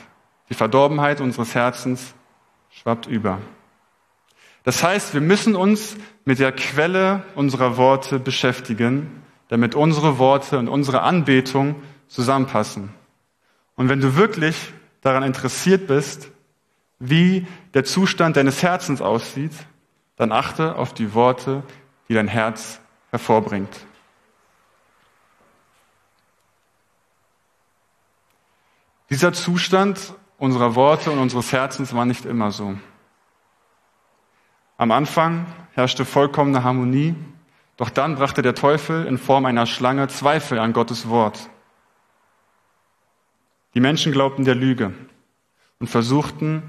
Die 0.48 0.54
Verdorbenheit 0.54 1.22
unseres 1.22 1.56
Herzens 1.56 2.13
schwappt 2.70 3.08
über. 3.08 3.39
Das 4.63 4.84
heißt, 4.84 5.15
wir 5.15 5.22
müssen 5.22 5.56
uns 5.56 5.98
mit 6.24 6.38
der 6.38 6.52
Quelle 6.52 7.24
unserer 7.34 7.76
Worte 7.76 8.20
beschäftigen, 8.20 9.24
damit 9.48 9.74
unsere 9.74 10.20
Worte 10.20 10.60
und 10.60 10.67
unsere 10.67 11.02
Anbetung 11.02 11.74
zusammenpassen. 12.08 12.93
Und 13.74 13.89
wenn 13.89 14.02
du 14.02 14.15
wirklich 14.15 14.72
daran 15.02 15.24
interessiert 15.24 15.88
bist, 15.88 16.30
wie 17.00 17.48
der 17.74 17.86
Zustand 17.86 18.38
deines 18.38 18.62
Herzens 18.62 19.02
aussieht, 19.02 19.54
dann 20.15 20.32
achte 20.32 20.76
auf 20.76 20.93
die 20.93 21.15
Worte, 21.15 21.63
die 22.08 22.13
dein 22.13 22.28
Herz 22.28 22.80
hervorbringt. 23.10 23.88
Dieser 29.10 29.32
Zustand 29.32 30.13
unserer 30.38 30.76
Worte 30.76 31.12
und 31.12 31.20
unseres 31.20 31.52
Herzens 31.54 31.93
war 31.93 32.06
nicht 32.06 32.26
immer 32.26 32.52
so. 32.52 32.78
Am 34.78 34.91
Anfang 34.91 35.46
herrschte 35.72 36.04
vollkommene 36.04 36.63
Harmonie, 36.63 37.15
doch 37.78 37.89
dann 37.89 38.15
brachte 38.15 38.41
der 38.41 38.54
Teufel 38.54 39.06
in 39.06 39.17
Form 39.17 39.46
einer 39.46 39.65
Schlange 39.65 40.08
Zweifel 40.10 40.60
an 40.60 40.74
Gottes 40.74 41.08
Wort. 41.08 41.50
Die 43.74 43.80
Menschen 43.80 44.12
glaubten 44.12 44.43
der 44.43 44.56
Lüge 44.56 44.93
und 45.80 45.88
versuchten, 45.88 46.63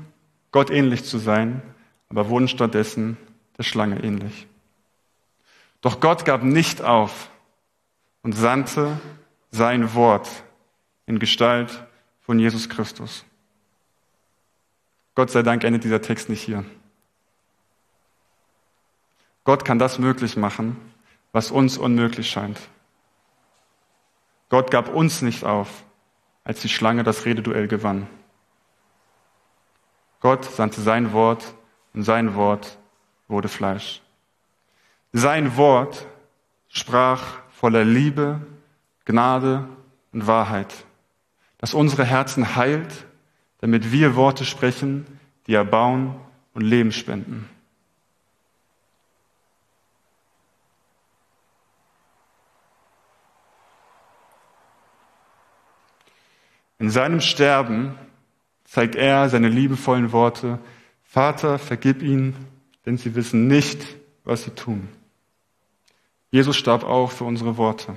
Gott 0.52 0.70
ähnlich 0.70 1.04
zu 1.04 1.18
sein, 1.18 1.62
aber 2.08 2.28
wurden 2.28 2.48
stattdessen 2.48 3.16
der 3.56 3.64
Schlange 3.64 4.02
ähnlich. 4.02 4.46
Doch 5.80 6.00
Gott 6.00 6.24
gab 6.24 6.42
nicht 6.42 6.82
auf 6.82 7.30
und 8.22 8.32
sandte 8.32 8.98
sein 9.50 9.94
Wort 9.94 10.28
in 11.06 11.18
Gestalt 11.18 11.87
von 12.28 12.38
Jesus 12.38 12.68
Christus. 12.68 13.24
Gott 15.14 15.30
sei 15.30 15.42
Dank 15.42 15.64
endet 15.64 15.82
dieser 15.82 16.02
Text 16.02 16.28
nicht 16.28 16.42
hier. 16.42 16.62
Gott 19.44 19.64
kann 19.64 19.78
das 19.78 19.98
möglich 19.98 20.36
machen, 20.36 20.76
was 21.32 21.50
uns 21.50 21.78
unmöglich 21.78 22.28
scheint. 22.28 22.60
Gott 24.50 24.70
gab 24.70 24.94
uns 24.94 25.22
nicht 25.22 25.44
auf, 25.44 25.84
als 26.44 26.60
die 26.60 26.68
Schlange 26.68 27.02
das 27.02 27.24
Rededuell 27.24 27.66
gewann. 27.66 28.06
Gott 30.20 30.44
sandte 30.44 30.82
sein 30.82 31.14
Wort 31.14 31.54
und 31.94 32.02
sein 32.02 32.34
Wort 32.34 32.76
wurde 33.26 33.48
Fleisch. 33.48 34.02
Sein 35.14 35.56
Wort 35.56 36.06
sprach 36.68 37.40
voller 37.48 37.84
Liebe, 37.84 38.38
Gnade 39.06 39.66
und 40.12 40.26
Wahrheit, 40.26 40.84
das 41.58 41.74
unsere 41.74 42.04
Herzen 42.04 42.56
heilt 42.56 43.08
damit 43.58 43.92
wir 43.92 44.14
Worte 44.16 44.44
sprechen, 44.44 45.06
die 45.46 45.54
erbauen 45.54 46.14
und 46.54 46.62
Leben 46.62 46.92
spenden. 46.92 47.48
In 56.78 56.90
seinem 56.90 57.20
Sterben 57.20 57.98
zeigt 58.64 58.94
er 58.94 59.28
seine 59.28 59.48
liebevollen 59.48 60.12
Worte, 60.12 60.60
Vater, 61.02 61.58
vergib 61.58 62.02
ihnen, 62.02 62.36
denn 62.86 62.98
sie 62.98 63.14
wissen 63.14 63.48
nicht, 63.48 63.84
was 64.24 64.44
sie 64.44 64.50
tun. 64.50 64.88
Jesus 66.30 66.56
starb 66.56 66.84
auch 66.84 67.10
für 67.10 67.24
unsere 67.24 67.56
Worte. 67.56 67.96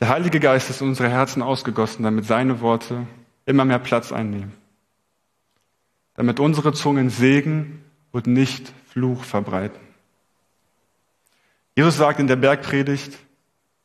Der 0.00 0.08
Heilige 0.08 0.40
Geist 0.40 0.70
ist 0.70 0.80
in 0.80 0.88
unsere 0.88 1.10
Herzen 1.10 1.42
ausgegossen, 1.42 2.04
damit 2.04 2.24
seine 2.24 2.62
Worte 2.62 3.06
immer 3.44 3.66
mehr 3.66 3.78
Platz 3.78 4.12
einnehmen. 4.12 4.52
Damit 6.14 6.40
unsere 6.40 6.72
Zungen 6.72 7.10
Segen 7.10 7.84
und 8.10 8.26
nicht 8.26 8.72
Fluch 8.88 9.22
verbreiten. 9.22 9.78
Jesus 11.76 11.98
sagt 11.98 12.18
in 12.18 12.26
der 12.26 12.36
Bergpredigt, 12.36 13.18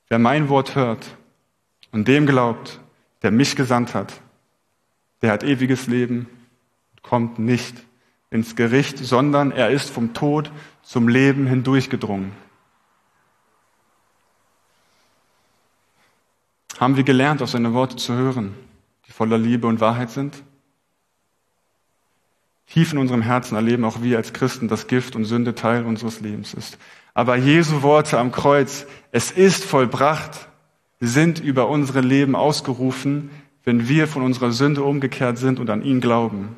wer 0.07 0.17
mein 0.17 0.47
Wort 0.47 0.75
hört 0.75 1.05
und 1.91 2.07
dem 2.07 2.25
glaubt, 2.25 2.79
der 3.21 3.31
mich 3.31 3.55
gesandt 3.55 3.93
hat, 3.93 4.13
der 5.21 5.31
hat 5.31 5.43
ewiges 5.43 5.87
Leben 5.87 6.27
und 6.91 7.03
kommt 7.03 7.39
nicht 7.39 7.75
ins 8.29 8.55
Gericht, 8.55 8.99
sondern 8.99 9.51
er 9.51 9.69
ist 9.69 9.89
vom 9.89 10.13
Tod 10.13 10.51
zum 10.81 11.07
Leben 11.07 11.45
hindurchgedrungen. 11.45 12.31
Haben 16.79 16.97
wir 16.97 17.03
gelernt, 17.03 17.41
auf 17.41 17.49
seine 17.49 17.73
Worte 17.73 17.95
zu 17.95 18.13
hören? 18.13 18.53
die 19.07 19.11
voller 19.11 19.37
Liebe 19.37 19.67
und 19.67 19.79
Wahrheit 19.79 20.09
sind? 20.11 20.43
Tief 22.67 22.91
in 22.93 22.97
unserem 22.97 23.21
Herzen 23.21 23.55
erleben 23.55 23.85
auch 23.85 24.01
wir 24.01 24.17
als 24.17 24.33
Christen, 24.33 24.67
dass 24.67 24.87
Gift 24.87 25.15
und 25.15 25.25
Sünde 25.25 25.53
Teil 25.53 25.85
unseres 25.85 26.19
Lebens 26.21 26.53
ist. 26.53 26.77
Aber 27.13 27.35
Jesu 27.35 27.83
Worte 27.83 28.17
am 28.17 28.31
Kreuz, 28.31 28.87
es 29.11 29.31
ist 29.31 29.63
vollbracht, 29.63 30.49
sind 30.99 31.39
über 31.39 31.69
unsere 31.69 32.01
Leben 32.01 32.35
ausgerufen, 32.35 33.29
wenn 33.63 33.87
wir 33.87 34.07
von 34.07 34.23
unserer 34.23 34.51
Sünde 34.51 34.83
umgekehrt 34.83 35.37
sind 35.37 35.59
und 35.59 35.69
an 35.69 35.83
ihn 35.83 36.01
glauben. 36.01 36.55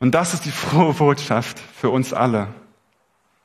Und 0.00 0.14
das 0.14 0.34
ist 0.34 0.44
die 0.44 0.50
frohe 0.50 0.94
Botschaft 0.94 1.60
für 1.60 1.90
uns 1.90 2.12
alle. 2.12 2.48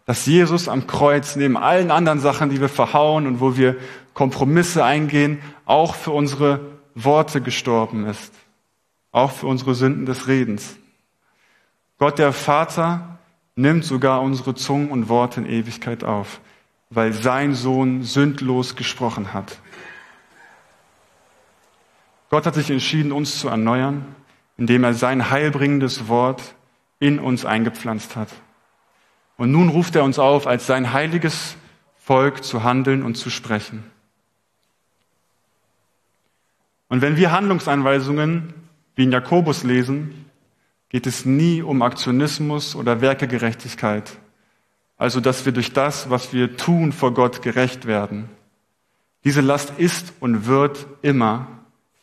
Dass 0.10 0.26
Jesus 0.26 0.68
am 0.68 0.88
Kreuz 0.88 1.36
neben 1.36 1.56
allen 1.56 1.92
anderen 1.92 2.20
Sachen, 2.20 2.50
die 2.50 2.60
wir 2.60 2.68
verhauen 2.68 3.28
und 3.28 3.42
wo 3.42 3.58
wir 3.58 3.76
Kompromisse 4.16 4.84
eingehen, 4.84 5.40
auch 5.66 5.94
für 5.94 6.10
unsere 6.10 6.62
Worte 6.96 7.42
gestorben 7.42 8.08
ist, 8.08 8.34
auch 9.12 9.30
für 9.30 9.46
unsere 9.46 9.76
Sünden 9.76 10.08
des 10.08 10.28
Redens. 10.28 10.78
Gott 12.00 12.18
der 12.18 12.34
Vater 12.34 13.20
nimmt 13.56 13.86
sogar 13.86 14.24
unsere 14.24 14.56
Zungen 14.56 14.90
und 14.90 15.10
Worte 15.10 15.42
in 15.42 15.46
Ewigkeit 15.46 16.04
auf, 16.04 16.42
weil 16.90 17.14
sein 17.14 17.54
Sohn 17.54 18.02
sündlos 18.02 18.76
gesprochen 18.76 19.32
hat. 19.32 19.60
Gott 22.32 22.48
hat 22.48 22.56
sich 22.56 22.72
entschieden, 22.72 23.12
uns 23.12 23.38
zu 23.38 23.48
erneuern, 23.48 24.16
indem 24.58 24.84
er 24.86 24.96
sein 24.96 25.30
heilbringendes 25.30 26.08
Wort 26.08 26.56
in 26.98 27.20
uns 27.20 27.46
eingepflanzt 27.46 28.16
hat. 28.16 28.30
Und 29.40 29.54
nun 29.54 29.70
ruft 29.70 29.96
er 29.96 30.04
uns 30.04 30.20
auf, 30.20 30.48
als 30.48 30.68
sein 30.68 30.92
heiliges 30.92 31.56
Volk 31.98 32.44
zu 32.44 32.66
handeln 32.66 33.04
und 33.04 33.16
zu 33.16 33.30
sprechen. 33.30 33.86
Und 36.90 37.02
wenn 37.02 37.16
wir 37.16 37.32
Handlungsanweisungen 37.32 38.54
wie 38.96 39.04
in 39.04 39.14
Jakobus 39.14 39.64
lesen, 39.64 40.26
geht 40.90 41.08
es 41.08 41.24
nie 41.24 41.62
um 41.62 41.84
Aktionismus 41.84 42.76
oder 42.76 43.00
Werkegerechtigkeit. 43.00 44.18
Also, 44.98 45.22
dass 45.22 45.46
wir 45.46 45.54
durch 45.54 45.72
das, 45.72 46.10
was 46.10 46.34
wir 46.34 46.58
tun, 46.58 46.92
vor 46.92 47.14
Gott 47.14 47.42
gerecht 47.42 47.86
werden. 47.86 48.28
Diese 49.24 49.40
Last 49.40 49.72
ist 49.78 50.12
und 50.20 50.48
wird 50.48 50.86
immer 51.02 51.48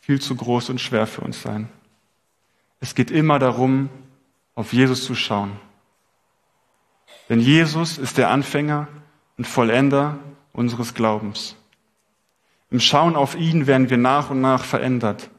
viel 0.01 0.19
zu 0.19 0.35
groß 0.35 0.71
und 0.71 0.81
schwer 0.81 1.05
für 1.05 1.21
uns 1.21 1.43
sein. 1.43 1.69
Es 2.79 2.95
geht 2.95 3.11
immer 3.11 3.37
darum, 3.37 3.89
auf 4.55 4.73
Jesus 4.73 5.03
zu 5.03 5.13
schauen. 5.13 5.66
Denn 7.29 7.39
Jesus 7.39 7.97
ist 7.97 8.17
der 8.17 8.29
Anfänger 8.29 8.87
und 9.37 9.47
Vollender 9.47 10.17
unseres 10.53 10.93
Glaubens. 10.93 11.55
Im 12.69 12.79
Schauen 12.79 13.15
auf 13.15 13.35
ihn 13.35 13.67
werden 13.67 13.89
wir 13.89 13.97
nach 13.97 14.29
und 14.29 14.41
nach 14.41 14.63
verändert. 14.63 15.29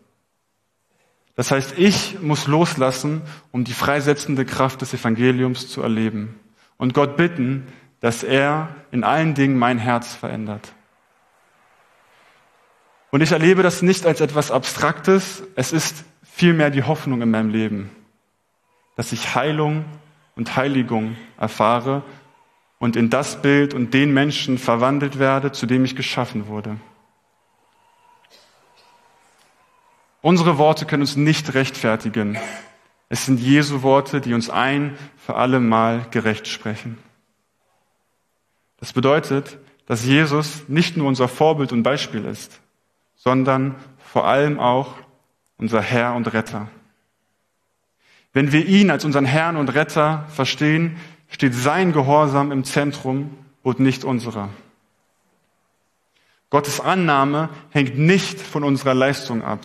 Das 1.34 1.50
heißt, 1.50 1.78
ich 1.78 2.20
muss 2.20 2.46
loslassen, 2.46 3.22
um 3.52 3.64
die 3.64 3.72
freisetzende 3.72 4.44
Kraft 4.44 4.80
des 4.80 4.92
Evangeliums 4.92 5.68
zu 5.68 5.82
erleben. 5.82 6.38
Und 6.78 6.94
Gott 6.94 7.16
bitten, 7.16 7.66
dass 8.00 8.22
er 8.22 8.68
in 8.90 9.04
allen 9.04 9.34
Dingen 9.34 9.58
mein 9.58 9.78
Herz 9.78 10.14
verändert. 10.14 10.72
Und 13.10 13.20
ich 13.20 13.32
erlebe 13.32 13.62
das 13.62 13.82
nicht 13.82 14.06
als 14.06 14.20
etwas 14.20 14.50
Abstraktes, 14.50 15.42
es 15.54 15.72
ist 15.72 16.04
vielmehr 16.22 16.70
die 16.70 16.82
Hoffnung 16.82 17.22
in 17.22 17.30
meinem 17.30 17.50
Leben, 17.50 17.90
dass 18.96 19.12
ich 19.12 19.34
Heilung 19.34 19.84
und 20.38 20.56
Heiligung 20.56 21.16
erfahre 21.36 22.02
und 22.78 22.94
in 22.96 23.10
das 23.10 23.42
Bild 23.42 23.74
und 23.74 23.92
den 23.92 24.14
Menschen 24.14 24.56
verwandelt 24.56 25.18
werde, 25.18 25.52
zu 25.52 25.66
dem 25.66 25.84
ich 25.84 25.96
geschaffen 25.96 26.46
wurde. 26.46 26.76
Unsere 30.22 30.56
Worte 30.56 30.86
können 30.86 31.02
uns 31.02 31.16
nicht 31.16 31.54
rechtfertigen. 31.54 32.38
Es 33.08 33.26
sind 33.26 33.40
Jesu 33.40 33.82
Worte, 33.82 34.20
die 34.20 34.32
uns 34.32 34.48
ein 34.48 34.96
für 35.16 35.34
alle 35.34 35.58
Mal 35.58 36.06
gerecht 36.10 36.46
sprechen. 36.46 36.98
Das 38.78 38.92
bedeutet, 38.92 39.58
dass 39.86 40.04
Jesus 40.04 40.68
nicht 40.68 40.96
nur 40.96 41.08
unser 41.08 41.26
Vorbild 41.26 41.72
und 41.72 41.82
Beispiel 41.82 42.24
ist, 42.24 42.60
sondern 43.16 43.74
vor 43.98 44.26
allem 44.26 44.60
auch 44.60 44.94
unser 45.56 45.80
Herr 45.80 46.14
und 46.14 46.32
Retter. 46.32 46.68
Wenn 48.38 48.52
wir 48.52 48.66
ihn 48.66 48.92
als 48.92 49.04
unseren 49.04 49.24
Herrn 49.24 49.56
und 49.56 49.74
Retter 49.74 50.24
verstehen, 50.28 50.96
steht 51.28 51.54
sein 51.54 51.92
Gehorsam 51.92 52.52
im 52.52 52.62
Zentrum 52.62 53.36
und 53.64 53.80
nicht 53.80 54.04
unserer. 54.04 54.48
Gottes 56.48 56.78
Annahme 56.78 57.48
hängt 57.70 57.98
nicht 57.98 58.40
von 58.40 58.62
unserer 58.62 58.94
Leistung 58.94 59.42
ab. 59.42 59.58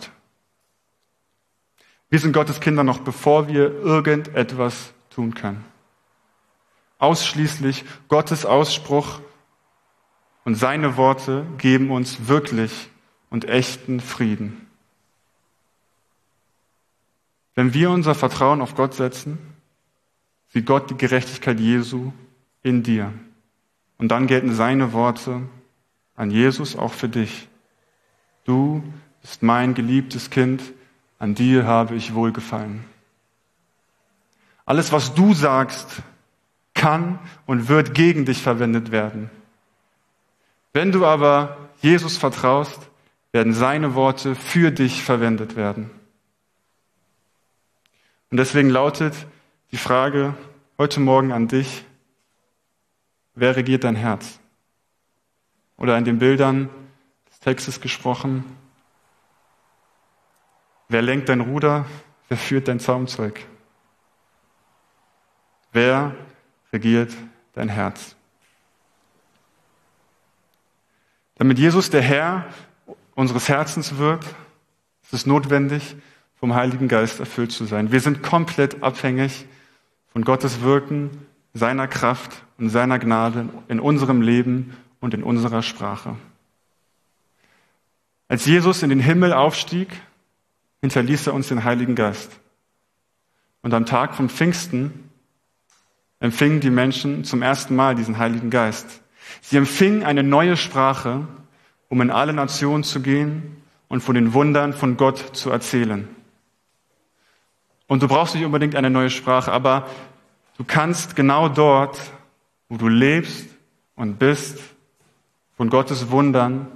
Wir 2.10 2.18
sind 2.18 2.32
Gottes 2.32 2.58
Kinder 2.58 2.82
noch 2.82 2.98
bevor 2.98 3.46
wir 3.46 3.70
irgendetwas 3.70 4.92
tun 5.08 5.34
können. 5.34 5.64
Ausschließlich 6.98 7.84
Gottes 8.08 8.44
Ausspruch 8.44 9.20
und 10.44 10.56
seine 10.56 10.96
Worte 10.96 11.46
geben 11.58 11.92
uns 11.92 12.26
wirklich 12.26 12.88
und 13.30 13.44
echten 13.44 14.00
Frieden. 14.00 14.63
Wenn 17.54 17.74
wir 17.74 17.90
unser 17.90 18.14
Vertrauen 18.14 18.60
auf 18.60 18.74
Gott 18.74 18.94
setzen, 18.94 19.38
sieht 20.48 20.66
Gott 20.66 20.90
die 20.90 20.96
Gerechtigkeit 20.96 21.60
Jesu 21.60 22.12
in 22.62 22.82
dir. 22.82 23.12
Und 23.98 24.08
dann 24.08 24.26
gelten 24.26 24.54
seine 24.54 24.92
Worte 24.92 25.42
an 26.16 26.30
Jesus 26.30 26.76
auch 26.76 26.92
für 26.92 27.08
dich. 27.08 27.48
Du 28.44 28.82
bist 29.20 29.42
mein 29.42 29.74
geliebtes 29.74 30.30
Kind, 30.30 30.62
an 31.18 31.34
dir 31.34 31.64
habe 31.64 31.94
ich 31.94 32.14
wohlgefallen. 32.14 32.84
Alles, 34.66 34.92
was 34.92 35.14
du 35.14 35.34
sagst, 35.34 36.02
kann 36.74 37.18
und 37.46 37.68
wird 37.68 37.94
gegen 37.94 38.24
dich 38.24 38.42
verwendet 38.42 38.90
werden. 38.90 39.30
Wenn 40.72 40.90
du 40.90 41.06
aber 41.06 41.56
Jesus 41.80 42.16
vertraust, 42.16 42.78
werden 43.32 43.52
seine 43.52 43.94
Worte 43.94 44.34
für 44.34 44.70
dich 44.70 45.02
verwendet 45.02 45.56
werden. 45.56 45.90
Und 48.34 48.38
deswegen 48.38 48.68
lautet 48.68 49.14
die 49.70 49.76
Frage 49.76 50.34
heute 50.76 50.98
Morgen 50.98 51.30
an 51.30 51.46
dich, 51.46 51.84
wer 53.36 53.54
regiert 53.54 53.84
dein 53.84 53.94
Herz? 53.94 54.40
Oder 55.76 55.96
in 55.96 56.04
den 56.04 56.18
Bildern 56.18 56.68
des 57.30 57.38
Textes 57.38 57.80
gesprochen, 57.80 58.44
wer 60.88 61.00
lenkt 61.00 61.28
dein 61.28 61.42
Ruder, 61.42 61.86
wer 62.26 62.36
führt 62.36 62.66
dein 62.66 62.80
Zaumzeug? 62.80 63.38
Wer 65.70 66.16
regiert 66.72 67.14
dein 67.52 67.68
Herz? 67.68 68.16
Damit 71.36 71.60
Jesus 71.60 71.88
der 71.88 72.02
Herr 72.02 72.46
unseres 73.14 73.48
Herzens 73.48 73.96
wird, 73.96 74.24
ist 75.04 75.12
es 75.12 75.24
notwendig, 75.24 75.94
vom 76.44 76.54
Heiligen 76.54 76.88
Geist 76.88 77.20
erfüllt 77.20 77.52
zu 77.52 77.64
sein. 77.64 77.90
Wir 77.90 78.00
sind 78.00 78.22
komplett 78.22 78.82
abhängig 78.82 79.46
von 80.12 80.24
Gottes 80.24 80.60
Wirken, 80.60 81.08
seiner 81.54 81.88
Kraft 81.88 82.44
und 82.58 82.68
seiner 82.68 82.98
Gnade 82.98 83.48
in 83.68 83.80
unserem 83.80 84.20
Leben 84.20 84.76
und 85.00 85.14
in 85.14 85.22
unserer 85.22 85.62
Sprache. 85.62 86.16
Als 88.28 88.44
Jesus 88.44 88.82
in 88.82 88.90
den 88.90 89.00
Himmel 89.00 89.32
aufstieg, 89.32 89.88
hinterließ 90.82 91.28
er 91.28 91.32
uns 91.32 91.48
den 91.48 91.64
Heiligen 91.64 91.94
Geist. 91.94 92.30
Und 93.62 93.72
am 93.72 93.86
Tag 93.86 94.14
vom 94.14 94.28
Pfingsten 94.28 95.08
empfingen 96.20 96.60
die 96.60 96.68
Menschen 96.68 97.24
zum 97.24 97.40
ersten 97.40 97.74
Mal 97.74 97.94
diesen 97.94 98.18
Heiligen 98.18 98.50
Geist. 98.50 99.00
Sie 99.40 99.56
empfingen 99.56 100.02
eine 100.02 100.22
neue 100.22 100.58
Sprache, 100.58 101.26
um 101.88 102.02
in 102.02 102.10
alle 102.10 102.34
Nationen 102.34 102.84
zu 102.84 103.00
gehen 103.00 103.62
und 103.88 104.02
von 104.02 104.14
den 104.14 104.34
Wundern 104.34 104.74
von 104.74 104.98
Gott 104.98 105.34
zu 105.34 105.48
erzählen. 105.48 106.06
Und 107.94 108.02
du 108.02 108.08
brauchst 108.08 108.34
nicht 108.34 108.44
unbedingt 108.44 108.74
eine 108.74 108.90
neue 108.90 109.08
Sprache, 109.08 109.52
aber 109.52 109.86
du 110.58 110.64
kannst 110.64 111.14
genau 111.14 111.48
dort, 111.48 111.96
wo 112.68 112.76
du 112.76 112.88
lebst 112.88 113.46
und 113.94 114.18
bist, 114.18 114.58
von 115.56 115.70
Gottes 115.70 116.10
Wundern 116.10 116.66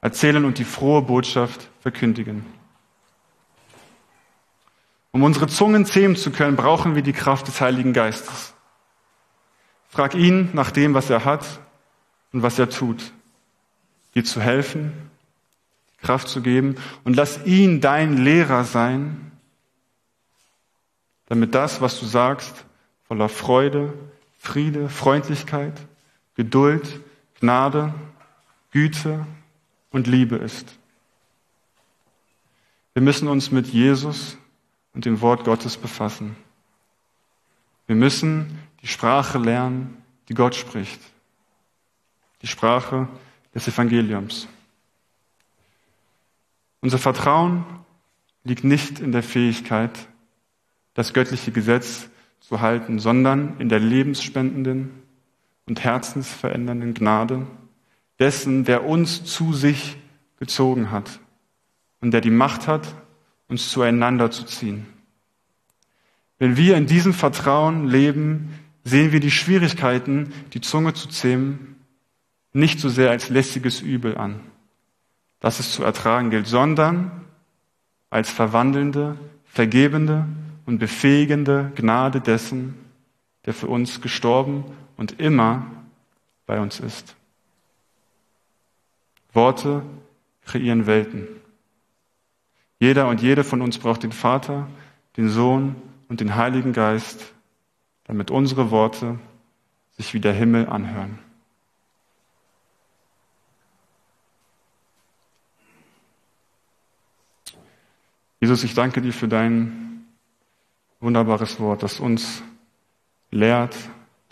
erzählen 0.00 0.46
und 0.46 0.56
die 0.56 0.64
frohe 0.64 1.02
Botschaft 1.02 1.68
verkündigen. 1.80 2.46
Um 5.10 5.24
unsere 5.24 5.46
Zungen 5.46 5.84
zähmen 5.84 6.16
zu 6.16 6.30
können, 6.30 6.56
brauchen 6.56 6.94
wir 6.94 7.02
die 7.02 7.12
Kraft 7.12 7.46
des 7.46 7.60
Heiligen 7.60 7.92
Geistes. 7.92 8.54
Frag 9.90 10.14
ihn 10.14 10.48
nach 10.54 10.70
dem, 10.70 10.94
was 10.94 11.10
er 11.10 11.26
hat 11.26 11.44
und 12.32 12.42
was 12.42 12.58
er 12.58 12.70
tut. 12.70 13.12
Dir 14.14 14.24
zu 14.24 14.40
helfen, 14.40 15.10
Kraft 16.00 16.28
zu 16.28 16.40
geben 16.40 16.76
und 17.04 17.14
lass 17.14 17.44
ihn 17.44 17.82
dein 17.82 18.16
Lehrer 18.16 18.64
sein 18.64 19.29
damit 21.30 21.54
das, 21.54 21.80
was 21.80 22.00
du 22.00 22.06
sagst, 22.06 22.64
voller 23.06 23.28
Freude, 23.28 23.94
Friede, 24.36 24.88
Freundlichkeit, 24.88 25.80
Geduld, 26.34 27.00
Gnade, 27.38 27.94
Güte 28.72 29.24
und 29.90 30.08
Liebe 30.08 30.36
ist. 30.36 30.76
Wir 32.94 33.02
müssen 33.02 33.28
uns 33.28 33.52
mit 33.52 33.68
Jesus 33.68 34.36
und 34.92 35.04
dem 35.04 35.20
Wort 35.20 35.44
Gottes 35.44 35.76
befassen. 35.76 36.34
Wir 37.86 37.94
müssen 37.94 38.58
die 38.82 38.88
Sprache 38.88 39.38
lernen, 39.38 40.02
die 40.28 40.34
Gott 40.34 40.56
spricht. 40.56 41.00
Die 42.42 42.48
Sprache 42.48 43.06
des 43.54 43.68
Evangeliums. 43.68 44.48
Unser 46.80 46.98
Vertrauen 46.98 47.64
liegt 48.42 48.64
nicht 48.64 48.98
in 48.98 49.12
der 49.12 49.22
Fähigkeit, 49.22 50.08
das 50.94 51.12
göttliche 51.12 51.52
Gesetz 51.52 52.08
zu 52.40 52.60
halten, 52.60 52.98
sondern 52.98 53.58
in 53.58 53.68
der 53.68 53.80
lebensspendenden 53.80 54.90
und 55.66 55.84
herzensverändernden 55.84 56.94
Gnade 56.94 57.46
dessen, 58.18 58.64
der 58.64 58.84
uns 58.84 59.24
zu 59.24 59.52
sich 59.52 59.96
gezogen 60.38 60.90
hat 60.90 61.20
und 62.00 62.12
der 62.12 62.20
die 62.20 62.30
Macht 62.30 62.66
hat, 62.66 62.94
uns 63.48 63.70
zueinander 63.70 64.30
zu 64.30 64.44
ziehen. 64.44 64.86
Wenn 66.38 66.56
wir 66.56 66.76
in 66.76 66.86
diesem 66.86 67.12
Vertrauen 67.12 67.86
leben, 67.86 68.54
sehen 68.84 69.12
wir 69.12 69.20
die 69.20 69.30
Schwierigkeiten, 69.30 70.32
die 70.54 70.60
Zunge 70.60 70.94
zu 70.94 71.08
zähmen, 71.08 71.76
nicht 72.52 72.80
so 72.80 72.88
sehr 72.88 73.10
als 73.10 73.28
lästiges 73.28 73.80
Übel 73.80 74.16
an, 74.16 74.40
das 75.38 75.60
es 75.60 75.72
zu 75.72 75.82
ertragen 75.82 76.30
gilt, 76.30 76.46
sondern 76.46 77.10
als 78.08 78.30
verwandelnde, 78.30 79.16
vergebende 79.44 80.26
und 80.70 80.78
befähigende 80.78 81.72
Gnade 81.74 82.20
dessen, 82.20 82.76
der 83.44 83.54
für 83.54 83.66
uns 83.66 84.00
gestorben 84.00 84.64
und 84.96 85.18
immer 85.18 85.66
bei 86.46 86.60
uns 86.60 86.78
ist. 86.78 87.16
Worte 89.32 89.82
kreieren 90.44 90.86
Welten. 90.86 91.26
Jeder 92.78 93.08
und 93.08 93.20
jede 93.20 93.42
von 93.42 93.62
uns 93.62 93.78
braucht 93.78 94.04
den 94.04 94.12
Vater, 94.12 94.68
den 95.16 95.28
Sohn 95.28 95.74
und 96.08 96.20
den 96.20 96.36
Heiligen 96.36 96.72
Geist, 96.72 97.32
damit 98.04 98.30
unsere 98.30 98.70
Worte 98.70 99.18
sich 99.96 100.14
wie 100.14 100.20
der 100.20 100.34
Himmel 100.34 100.68
anhören. 100.68 101.18
Jesus, 108.38 108.62
ich 108.62 108.74
danke 108.74 109.02
dir 109.02 109.12
für 109.12 109.26
dein 109.26 109.89
wunderbares 111.00 111.58
Wort, 111.60 111.82
das 111.82 111.98
uns 111.98 112.42
lehrt, 113.30 113.76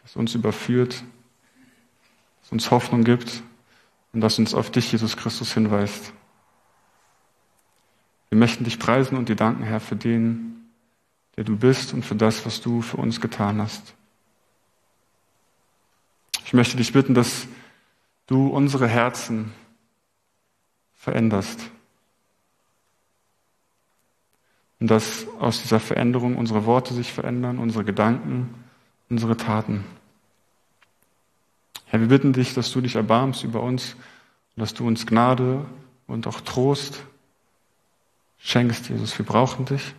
das 0.02 0.16
uns 0.16 0.34
überführt, 0.34 1.02
das 2.42 2.52
uns 2.52 2.70
Hoffnung 2.70 3.04
gibt 3.04 3.42
und 4.12 4.20
das 4.20 4.38
uns 4.38 4.54
auf 4.54 4.70
dich, 4.70 4.92
Jesus 4.92 5.16
Christus, 5.16 5.52
hinweist. 5.52 6.12
Wir 8.28 8.38
möchten 8.38 8.64
dich 8.64 8.78
preisen 8.78 9.16
und 9.16 9.28
dir 9.28 9.36
danken, 9.36 9.62
Herr, 9.62 9.80
für 9.80 9.96
den, 9.96 10.70
der 11.36 11.44
du 11.44 11.56
bist 11.56 11.94
und 11.94 12.04
für 12.04 12.14
das, 12.14 12.44
was 12.44 12.60
du 12.60 12.82
für 12.82 12.98
uns 12.98 13.20
getan 13.20 13.60
hast. 13.60 13.94
Ich 16.44 16.52
möchte 16.52 16.76
dich 16.76 16.92
bitten, 16.92 17.14
dass 17.14 17.46
du 18.26 18.48
unsere 18.48 18.88
Herzen 18.88 19.52
veränderst. 20.94 21.70
Und 24.80 24.90
dass 24.90 25.26
aus 25.40 25.62
dieser 25.62 25.80
Veränderung 25.80 26.36
unsere 26.36 26.64
Worte 26.64 26.94
sich 26.94 27.12
verändern, 27.12 27.58
unsere 27.58 27.84
Gedanken, 27.84 28.54
unsere 29.08 29.36
Taten. 29.36 29.84
Herr, 31.86 32.00
wir 32.00 32.08
bitten 32.08 32.32
dich, 32.32 32.54
dass 32.54 32.70
du 32.70 32.80
dich 32.80 32.96
erbarmst 32.96 33.44
über 33.44 33.62
uns 33.62 33.96
und 34.54 34.60
dass 34.60 34.74
du 34.74 34.86
uns 34.86 35.06
Gnade 35.06 35.64
und 36.06 36.26
auch 36.26 36.40
Trost 36.40 37.02
schenkst, 38.38 38.88
Jesus. 38.88 39.18
Wir 39.18 39.26
brauchen 39.26 39.64
dich. 39.64 39.94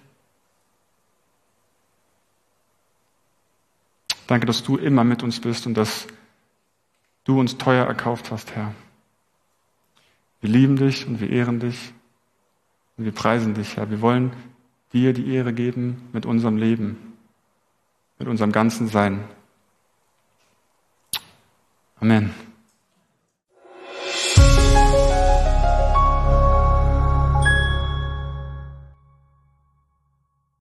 Danke, 4.28 4.46
dass 4.46 4.62
du 4.62 4.78
immer 4.78 5.04
mit 5.04 5.24
uns 5.24 5.40
bist 5.40 5.66
und 5.66 5.74
dass 5.74 6.06
du 7.24 7.40
uns 7.40 7.58
teuer 7.58 7.86
erkauft 7.88 8.30
hast, 8.32 8.56
Herr. 8.56 8.74
Wir 10.42 10.52
lieben 10.52 10.78
dich 10.78 11.08
und 11.08 11.20
wir 11.20 11.32
ehren 11.32 11.60
dich 11.60 11.94
und 12.98 13.06
wir 13.06 13.12
preisen 13.12 13.56
dich, 13.56 13.76
Herr. 13.76 13.90
Wir 13.90 14.02
wollen 14.02 14.32
dir 14.94 15.14
die 15.14 15.34
Ehre 15.34 15.54
geben 15.54 16.10
mit 16.14 16.26
unserem 16.26 16.58
Leben, 16.58 17.14
mit 18.18 18.28
unserem 18.28 18.52
ganzen 18.52 18.88
Sein. 18.88 19.24
Amen. 22.00 22.49